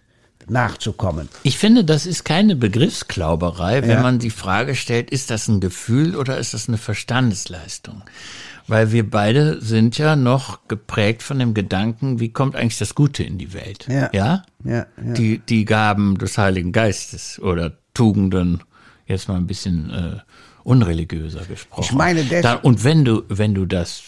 nachzukommen. 0.48 1.28
Ich 1.42 1.58
finde, 1.58 1.84
das 1.84 2.06
ist 2.06 2.24
keine 2.24 2.56
Begriffsklauberei, 2.56 3.82
wenn 3.82 3.90
ja. 3.90 4.02
man 4.02 4.18
die 4.18 4.30
Frage 4.30 4.74
stellt, 4.74 5.10
ist 5.10 5.30
das 5.30 5.48
ein 5.48 5.60
Gefühl 5.60 6.16
oder 6.16 6.38
ist 6.38 6.54
das 6.54 6.68
eine 6.68 6.78
Verstandesleistung? 6.78 8.02
Weil 8.68 8.92
wir 8.92 9.08
beide 9.08 9.60
sind 9.60 9.98
ja 9.98 10.14
noch 10.14 10.68
geprägt 10.68 11.22
von 11.22 11.38
dem 11.38 11.54
Gedanken, 11.54 12.20
wie 12.20 12.32
kommt 12.32 12.54
eigentlich 12.54 12.78
das 12.78 12.94
Gute 12.94 13.24
in 13.24 13.38
die 13.38 13.52
Welt? 13.54 13.86
Ja. 13.88 14.10
ja? 14.12 14.42
ja, 14.64 14.74
ja. 14.74 14.86
Die, 15.14 15.38
die 15.38 15.64
Gaben 15.64 16.18
des 16.18 16.38
Heiligen 16.38 16.72
Geistes 16.72 17.40
oder 17.40 17.72
Tugenden, 17.94 18.62
jetzt 19.06 19.28
mal 19.28 19.36
ein 19.36 19.46
bisschen 19.46 19.90
äh, 19.90 20.20
unreligiöser 20.64 21.44
gesprochen. 21.44 21.82
Ich 21.82 21.92
meine, 21.92 22.24
da, 22.24 22.54
und 22.54 22.84
wenn 22.84 23.04
du, 23.04 23.22
wenn 23.28 23.54
du 23.54 23.66
das, 23.66 24.02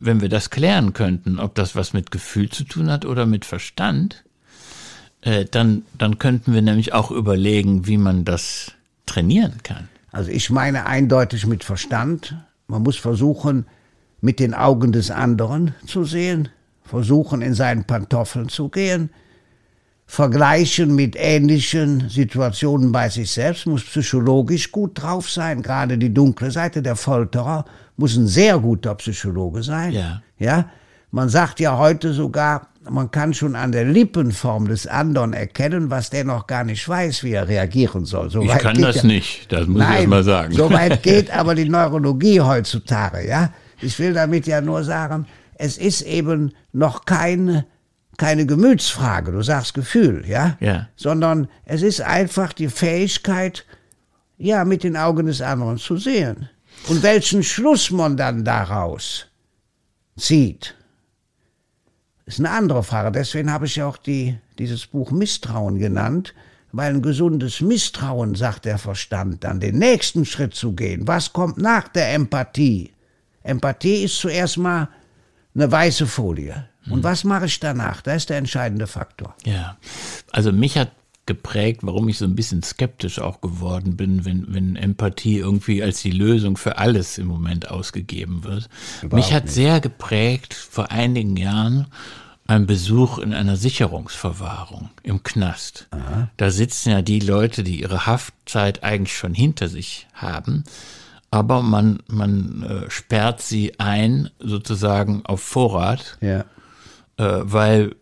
wenn 0.00 0.20
wir 0.20 0.28
das 0.28 0.50
klären 0.50 0.92
könnten, 0.92 1.38
ob 1.38 1.54
das 1.54 1.76
was 1.76 1.92
mit 1.92 2.10
Gefühl 2.10 2.50
zu 2.50 2.64
tun 2.64 2.90
hat 2.90 3.04
oder 3.04 3.26
mit 3.26 3.44
Verstand, 3.44 4.24
äh, 5.20 5.44
dann, 5.44 5.82
dann 5.96 6.18
könnten 6.18 6.54
wir 6.54 6.62
nämlich 6.62 6.92
auch 6.92 7.10
überlegen, 7.10 7.86
wie 7.86 7.98
man 7.98 8.24
das 8.24 8.72
trainieren 9.06 9.62
kann. 9.62 9.88
Also 10.12 10.30
ich 10.30 10.50
meine 10.50 10.86
eindeutig 10.86 11.46
mit 11.46 11.64
Verstand. 11.64 12.36
Man 12.68 12.82
muss 12.82 12.96
versuchen, 12.96 13.66
mit 14.20 14.40
den 14.40 14.54
Augen 14.54 14.92
des 14.92 15.10
anderen 15.10 15.74
zu 15.86 16.04
sehen, 16.04 16.48
versuchen, 16.84 17.42
in 17.42 17.54
seinen 17.54 17.84
Pantoffeln 17.84 18.48
zu 18.48 18.68
gehen, 18.68 19.10
vergleichen 20.06 20.94
mit 20.94 21.16
ähnlichen 21.18 22.08
Situationen 22.08 22.92
bei 22.92 23.08
sich 23.08 23.30
selbst, 23.30 23.66
muss 23.66 23.82
psychologisch 23.82 24.70
gut 24.70 25.02
drauf 25.02 25.28
sein. 25.28 25.62
Gerade 25.62 25.98
die 25.98 26.14
dunkle 26.14 26.50
Seite 26.50 26.80
der 26.80 26.96
Folterer 26.96 27.64
muss 27.96 28.16
ein 28.16 28.26
sehr 28.26 28.58
guter 28.58 28.94
Psychologe 28.94 29.62
sein. 29.62 29.92
Ja. 29.92 30.22
ja? 30.38 30.70
Man 31.10 31.28
sagt 31.28 31.60
ja 31.60 31.76
heute 31.76 32.12
sogar, 32.12 32.68
man 32.88 33.10
kann 33.10 33.34
schon 33.34 33.56
an 33.56 33.72
der 33.72 33.84
Lippenform 33.84 34.68
des 34.68 34.86
anderen 34.86 35.32
erkennen, 35.32 35.90
was 35.90 36.10
der 36.10 36.24
noch 36.24 36.46
gar 36.46 36.62
nicht 36.62 36.88
weiß, 36.88 37.24
wie 37.24 37.32
er 37.32 37.48
reagieren 37.48 38.04
soll. 38.04 38.30
So 38.30 38.42
ich 38.42 38.50
kann 38.58 38.80
das 38.80 38.96
ja, 38.96 39.04
nicht, 39.04 39.50
das 39.50 39.66
muss 39.66 39.78
nein, 39.78 39.92
ich 39.92 39.98
erst 39.98 40.08
mal 40.08 40.24
sagen. 40.24 40.52
So 40.54 40.70
weit 40.70 41.02
geht 41.02 41.36
aber 41.36 41.56
die 41.56 41.68
Neurologie 41.68 42.40
heutzutage, 42.40 43.26
ja. 43.26 43.50
Ich 43.80 43.98
will 43.98 44.14
damit 44.14 44.46
ja 44.46 44.60
nur 44.60 44.84
sagen, 44.84 45.26
es 45.58 45.78
ist 45.78 46.02
eben 46.02 46.52
noch 46.72 47.04
keine 47.04 47.66
keine 48.18 48.46
Gemütsfrage, 48.46 49.32
du 49.32 49.42
sagst 49.42 49.74
Gefühl, 49.74 50.24
ja? 50.26 50.56
Ja. 50.60 50.88
Sondern 50.96 51.48
es 51.64 51.82
ist 51.82 52.00
einfach 52.00 52.52
die 52.52 52.68
Fähigkeit, 52.68 53.64
ja, 54.38 54.64
mit 54.64 54.82
den 54.84 54.96
Augen 54.96 55.26
des 55.26 55.40
anderen 55.40 55.78
zu 55.78 55.96
sehen. 55.96 56.48
Und 56.88 57.02
welchen 57.02 57.42
Schluss 57.42 57.90
man 57.90 58.16
dann 58.16 58.44
daraus 58.44 59.26
zieht, 60.16 60.74
ist 62.26 62.40
eine 62.40 62.50
andere 62.50 62.82
Frage. 62.82 63.12
Deswegen 63.12 63.52
habe 63.52 63.66
ich 63.66 63.76
ja 63.76 63.86
auch 63.86 63.96
die, 63.96 64.38
dieses 64.58 64.86
Buch 64.86 65.10
Misstrauen 65.10 65.78
genannt, 65.78 66.34
weil 66.72 66.92
ein 66.92 67.02
gesundes 67.02 67.60
Misstrauen, 67.60 68.34
sagt 68.34 68.64
der 68.64 68.78
Verstand, 68.78 69.44
dann 69.44 69.60
den 69.60 69.78
nächsten 69.78 70.24
Schritt 70.24 70.54
zu 70.54 70.72
gehen. 70.72 71.06
Was 71.06 71.32
kommt 71.32 71.58
nach 71.58 71.88
der 71.88 72.12
Empathie? 72.14 72.92
Empathie 73.42 74.04
ist 74.04 74.18
zuerst 74.18 74.58
mal 74.58 74.88
eine 75.56 75.72
weiße 75.72 76.06
Folie. 76.06 76.68
Und 76.88 77.02
was 77.02 77.24
mache 77.24 77.46
ich 77.46 77.58
danach? 77.58 78.00
Das 78.00 78.16
ist 78.16 78.30
der 78.30 78.36
entscheidende 78.36 78.86
Faktor. 78.86 79.34
Ja, 79.44 79.76
also 80.30 80.52
mich 80.52 80.78
hat 80.78 80.92
geprägt, 81.26 81.80
warum 81.82 82.08
ich 82.08 82.18
so 82.18 82.24
ein 82.24 82.36
bisschen 82.36 82.62
skeptisch 82.62 83.18
auch 83.18 83.40
geworden 83.40 83.96
bin, 83.96 84.24
wenn, 84.24 84.54
wenn 84.54 84.76
Empathie 84.76 85.38
irgendwie 85.38 85.82
als 85.82 86.00
die 86.00 86.12
Lösung 86.12 86.56
für 86.56 86.78
alles 86.78 87.18
im 87.18 87.26
Moment 87.26 87.68
ausgegeben 87.68 88.44
wird. 88.44 88.68
Überhaupt 89.02 89.14
mich 89.14 89.34
hat 89.34 89.44
nicht. 89.44 89.54
sehr 89.54 89.80
geprägt 89.80 90.54
vor 90.54 90.92
einigen 90.92 91.36
Jahren 91.36 91.88
ein 92.46 92.66
Besuch 92.66 93.18
in 93.18 93.34
einer 93.34 93.56
Sicherungsverwahrung 93.56 94.90
im 95.02 95.24
Knast. 95.24 95.88
Aha. 95.90 96.30
Da 96.36 96.50
sitzen 96.50 96.90
ja 96.90 97.02
die 97.02 97.18
Leute, 97.18 97.64
die 97.64 97.80
ihre 97.80 98.06
Haftzeit 98.06 98.84
eigentlich 98.84 99.16
schon 99.16 99.34
hinter 99.34 99.66
sich 99.66 100.06
haben, 100.14 100.62
aber 101.30 101.62
man, 101.62 102.02
man 102.08 102.62
äh, 102.62 102.90
sperrt 102.90 103.42
sie 103.42 103.78
ein 103.78 104.30
sozusagen 104.38 105.24
auf 105.26 105.40
Vorrat. 105.40 106.18
Ja 106.20 106.44
äh, 107.18 107.24
weil, 107.24 107.96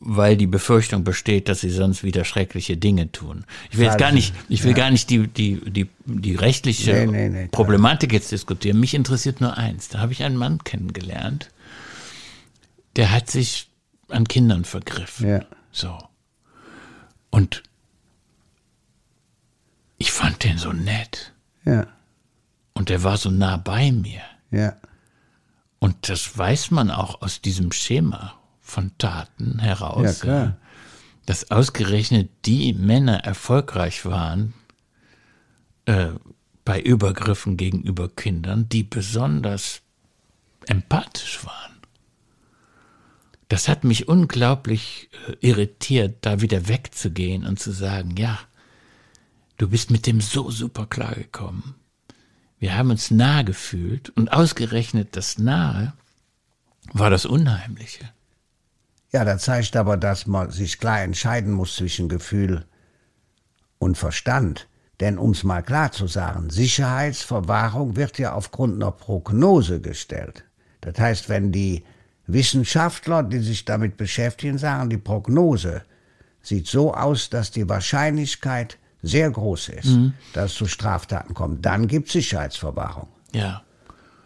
weil 0.00 0.36
die 0.36 0.46
Befürchtung 0.46 1.04
besteht, 1.04 1.48
dass 1.48 1.60
sie 1.60 1.70
sonst 1.70 2.04
wieder 2.04 2.24
schreckliche 2.24 2.76
Dinge 2.76 3.10
tun. 3.12 3.44
Ich 3.70 3.78
will 3.78 3.86
jetzt 3.86 3.98
gar 3.98 4.12
nicht, 4.12 4.34
ich 4.48 4.62
will 4.64 4.72
ja. 4.72 4.76
gar 4.76 4.90
nicht 4.90 5.10
die, 5.10 5.26
die, 5.26 5.60
die, 5.70 5.88
die 6.04 6.34
rechtliche 6.34 6.92
nee, 6.92 7.06
nee, 7.06 7.28
nee, 7.28 7.48
Problematik 7.48 8.12
jetzt 8.12 8.32
diskutieren. 8.32 8.80
Mich 8.80 8.94
interessiert 8.94 9.40
nur 9.40 9.56
eins. 9.56 9.88
Da 9.88 10.00
habe 10.00 10.12
ich 10.12 10.22
einen 10.22 10.36
Mann 10.36 10.62
kennengelernt, 10.64 11.50
der 12.96 13.12
hat 13.12 13.30
sich 13.30 13.70
an 14.08 14.26
Kindern 14.26 14.64
vergriffen. 14.64 15.28
Ja. 15.28 15.40
So. 15.70 15.96
Und 17.30 17.62
ich 19.98 20.12
fand 20.12 20.44
den 20.44 20.58
so 20.58 20.72
nett. 20.72 21.32
Ja. 21.64 21.86
Und 22.78 22.90
der 22.90 23.02
war 23.02 23.16
so 23.16 23.28
nah 23.28 23.56
bei 23.56 23.90
mir. 23.90 24.20
Ja. 24.52 24.76
Und 25.80 26.08
das 26.08 26.38
weiß 26.38 26.70
man 26.70 26.92
auch 26.92 27.22
aus 27.22 27.40
diesem 27.40 27.72
Schema 27.72 28.34
von 28.60 28.96
Taten 28.98 29.58
heraus, 29.58 30.22
ja, 30.22 30.56
dass 31.26 31.50
ausgerechnet 31.50 32.30
die 32.44 32.74
Männer 32.74 33.24
erfolgreich 33.24 34.04
waren 34.04 34.54
äh, 35.86 36.10
bei 36.64 36.80
Übergriffen 36.80 37.56
gegenüber 37.56 38.08
Kindern, 38.10 38.68
die 38.68 38.84
besonders 38.84 39.82
empathisch 40.66 41.44
waren. 41.44 41.80
Das 43.48 43.66
hat 43.66 43.82
mich 43.82 44.06
unglaublich 44.06 45.10
äh, 45.26 45.32
irritiert, 45.40 46.18
da 46.20 46.40
wieder 46.42 46.68
wegzugehen 46.68 47.44
und 47.44 47.58
zu 47.58 47.72
sagen, 47.72 48.14
ja, 48.16 48.38
du 49.56 49.68
bist 49.68 49.90
mit 49.90 50.06
dem 50.06 50.20
so 50.20 50.48
super 50.52 50.86
klargekommen. 50.86 51.74
Wir 52.58 52.76
haben 52.76 52.90
uns 52.90 53.10
nah 53.10 53.42
gefühlt 53.42 54.10
und 54.10 54.32
ausgerechnet 54.32 55.16
das 55.16 55.38
Nahe 55.38 55.92
war 56.92 57.10
das 57.10 57.26
Unheimliche. 57.26 58.08
Ja, 59.12 59.24
das 59.24 59.42
zeigt 59.42 59.76
aber, 59.76 59.96
dass 59.96 60.26
man 60.26 60.50
sich 60.50 60.78
klar 60.78 61.02
entscheiden 61.02 61.52
muss 61.52 61.76
zwischen 61.76 62.08
Gefühl 62.08 62.64
und 63.78 63.96
Verstand. 63.96 64.68
Denn 65.00 65.16
um's 65.16 65.44
mal 65.44 65.62
klar 65.62 65.92
zu 65.92 66.08
sagen, 66.08 66.50
Sicherheitsverwahrung 66.50 67.96
wird 67.96 68.18
ja 68.18 68.32
aufgrund 68.32 68.74
einer 68.74 68.90
Prognose 68.90 69.80
gestellt. 69.80 70.44
Das 70.80 70.98
heißt, 70.98 71.28
wenn 71.28 71.52
die 71.52 71.84
Wissenschaftler, 72.26 73.22
die 73.22 73.38
sich 73.38 73.64
damit 73.64 73.96
beschäftigen, 73.96 74.58
sagen, 74.58 74.90
die 74.90 74.98
Prognose 74.98 75.82
sieht 76.42 76.66
so 76.66 76.92
aus, 76.92 77.30
dass 77.30 77.50
die 77.50 77.68
Wahrscheinlichkeit 77.68 78.78
sehr 79.02 79.30
groß 79.30 79.68
ist, 79.70 79.86
mhm. 79.86 80.12
dass 80.32 80.52
es 80.52 80.56
zu 80.56 80.66
Straftaten 80.66 81.34
kommt, 81.34 81.64
dann 81.64 81.86
gibt 81.86 82.10
Sicherheitsverwahrung. 82.10 83.08
Ja. 83.32 83.62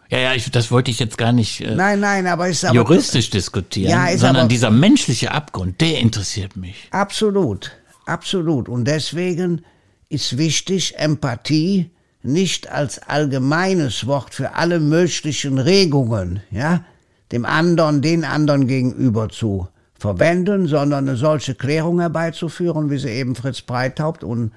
Ja, 0.09 0.19
ja, 0.19 0.33
ich, 0.35 0.49
das 0.51 0.69
wollte 0.69 0.91
ich 0.91 0.99
jetzt 0.99 1.17
gar 1.17 1.31
nicht 1.31 1.61
äh, 1.61 1.73
nein, 1.73 1.99
nein, 1.99 2.27
aber 2.27 2.47
ist 2.47 2.63
aber, 2.65 2.75
juristisch 2.75 3.31
diskutieren, 3.31 3.89
ja, 3.89 4.15
sondern 4.17 4.41
aber, 4.41 4.47
dieser 4.47 4.69
menschliche 4.69 5.31
Abgrund, 5.31 5.81
der 5.81 5.99
interessiert 5.99 6.55
mich. 6.55 6.87
Absolut, 6.91 7.71
absolut. 8.05 8.69
Und 8.69 8.85
deswegen 8.85 9.63
ist 10.09 10.37
wichtig, 10.37 10.99
Empathie 10.99 11.89
nicht 12.21 12.69
als 12.69 12.99
allgemeines 12.99 14.05
Wort 14.05 14.35
für 14.35 14.53
alle 14.53 14.79
möglichen 14.79 15.57
Regungen, 15.57 16.41
ja, 16.51 16.85
dem 17.31 17.45
anderen, 17.45 18.01
den 18.01 18.23
anderen 18.23 18.67
gegenüber 18.67 19.29
zu 19.29 19.67
verwenden, 19.97 20.67
sondern 20.67 21.07
eine 21.07 21.17
solche 21.17 21.55
Klärung 21.55 21.99
herbeizuführen, 21.99 22.91
wie 22.91 22.99
sie 22.99 23.09
eben 23.09 23.35
Fritz 23.35 23.61
Breithaupt 23.61 24.23
und 24.23 24.51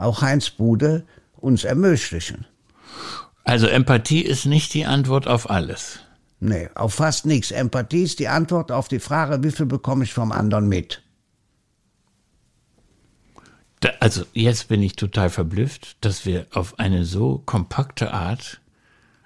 auch 0.00 0.22
Heinz 0.22 0.50
Bude 0.50 1.04
uns 1.36 1.64
ermöglichen. 1.64 2.46
Also 3.44 3.66
Empathie 3.66 4.20
ist 4.20 4.46
nicht 4.46 4.74
die 4.74 4.86
Antwort 4.86 5.26
auf 5.26 5.50
alles. 5.50 6.00
Nee, 6.40 6.68
auf 6.74 6.94
fast 6.94 7.26
nichts. 7.26 7.50
Empathie 7.50 8.02
ist 8.02 8.18
die 8.18 8.28
Antwort 8.28 8.72
auf 8.72 8.88
die 8.88 9.00
Frage, 9.00 9.42
wie 9.42 9.50
viel 9.50 9.66
bekomme 9.66 10.04
ich 10.04 10.14
vom 10.14 10.32
anderen 10.32 10.68
mit. 10.68 11.02
Da, 13.80 13.90
also 14.00 14.24
jetzt 14.32 14.68
bin 14.68 14.82
ich 14.82 14.96
total 14.96 15.30
verblüfft, 15.30 15.96
dass 16.02 16.26
wir 16.26 16.46
auf 16.52 16.78
eine 16.78 17.04
so 17.04 17.42
kompakte 17.44 18.12
Art 18.12 18.60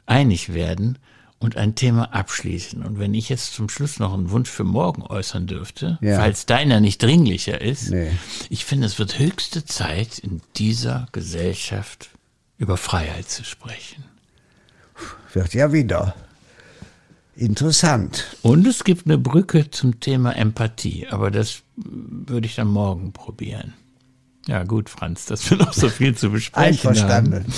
einig 0.07 0.55
werden 0.55 0.99
und 1.45 1.57
ein 1.57 1.75
Thema 1.75 2.15
abschließen. 2.15 2.83
Und 2.83 2.99
wenn 2.99 3.15
ich 3.15 3.29
jetzt 3.29 3.55
zum 3.55 3.69
Schluss 3.69 3.99
noch 3.99 4.15
einen 4.15 4.31
Wunsch 4.31 4.51
für 4.51 4.65
morgen 4.65 5.03
äußern 5.03 5.47
dürfte, 5.47 5.99
ja. 6.01 6.17
falls 6.17 6.47
deiner 6.47 6.81
nicht 6.81 7.03
dringlicher 7.03 7.61
ist, 7.61 7.91
nee. 7.91 8.11
ich 8.49 8.65
finde, 8.65 8.87
es 8.87 8.99
wird 8.99 9.19
höchste 9.19 9.65
Zeit, 9.65 10.19
in 10.19 10.41
dieser 10.57 11.07
Gesellschaft 11.13 12.11
über 12.59 12.77
Freiheit 12.77 13.29
zu 13.29 13.45
sprechen. 13.45 14.05
Wird 15.33 15.55
ja 15.55 15.73
wieder. 15.73 16.15
Interessant. 17.37 18.37
Und 18.43 18.67
es 18.67 18.85
gibt 18.85 19.07
eine 19.07 19.19
Brücke 19.19 19.71
zum 19.71 20.01
Thema 20.01 20.37
Empathie, 20.37 21.09
aber 21.09 21.31
das 21.31 21.63
würde 21.77 22.47
ich 22.47 22.55
dann 22.55 22.69
morgen 22.69 23.13
probieren. 23.13 23.75
Ja, 24.47 24.65
gut, 24.65 24.91
Franz, 24.91 25.27
dass 25.27 25.49
wir 25.51 25.57
noch 25.57 25.73
so 25.73 25.89
viel 25.89 26.15
zu 26.15 26.31
besprechen 26.31 26.89
einverstanden. 26.89 27.35
haben. 27.35 27.53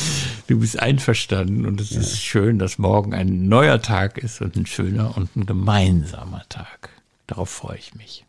Du 0.46 0.60
bist 0.60 0.78
einverstanden 0.78 1.66
und 1.66 1.80
es 1.80 1.90
ja. 1.90 2.00
ist 2.00 2.18
schön, 2.18 2.58
dass 2.58 2.78
morgen 2.78 3.14
ein 3.14 3.48
neuer 3.48 3.82
Tag 3.82 4.18
ist 4.18 4.40
und 4.40 4.56
ein 4.56 4.66
schöner 4.66 5.16
und 5.16 5.34
ein 5.36 5.46
gemeinsamer 5.46 6.42
Tag. 6.48 6.90
Darauf 7.26 7.50
freue 7.50 7.78
ich 7.78 7.94
mich. 7.94 8.25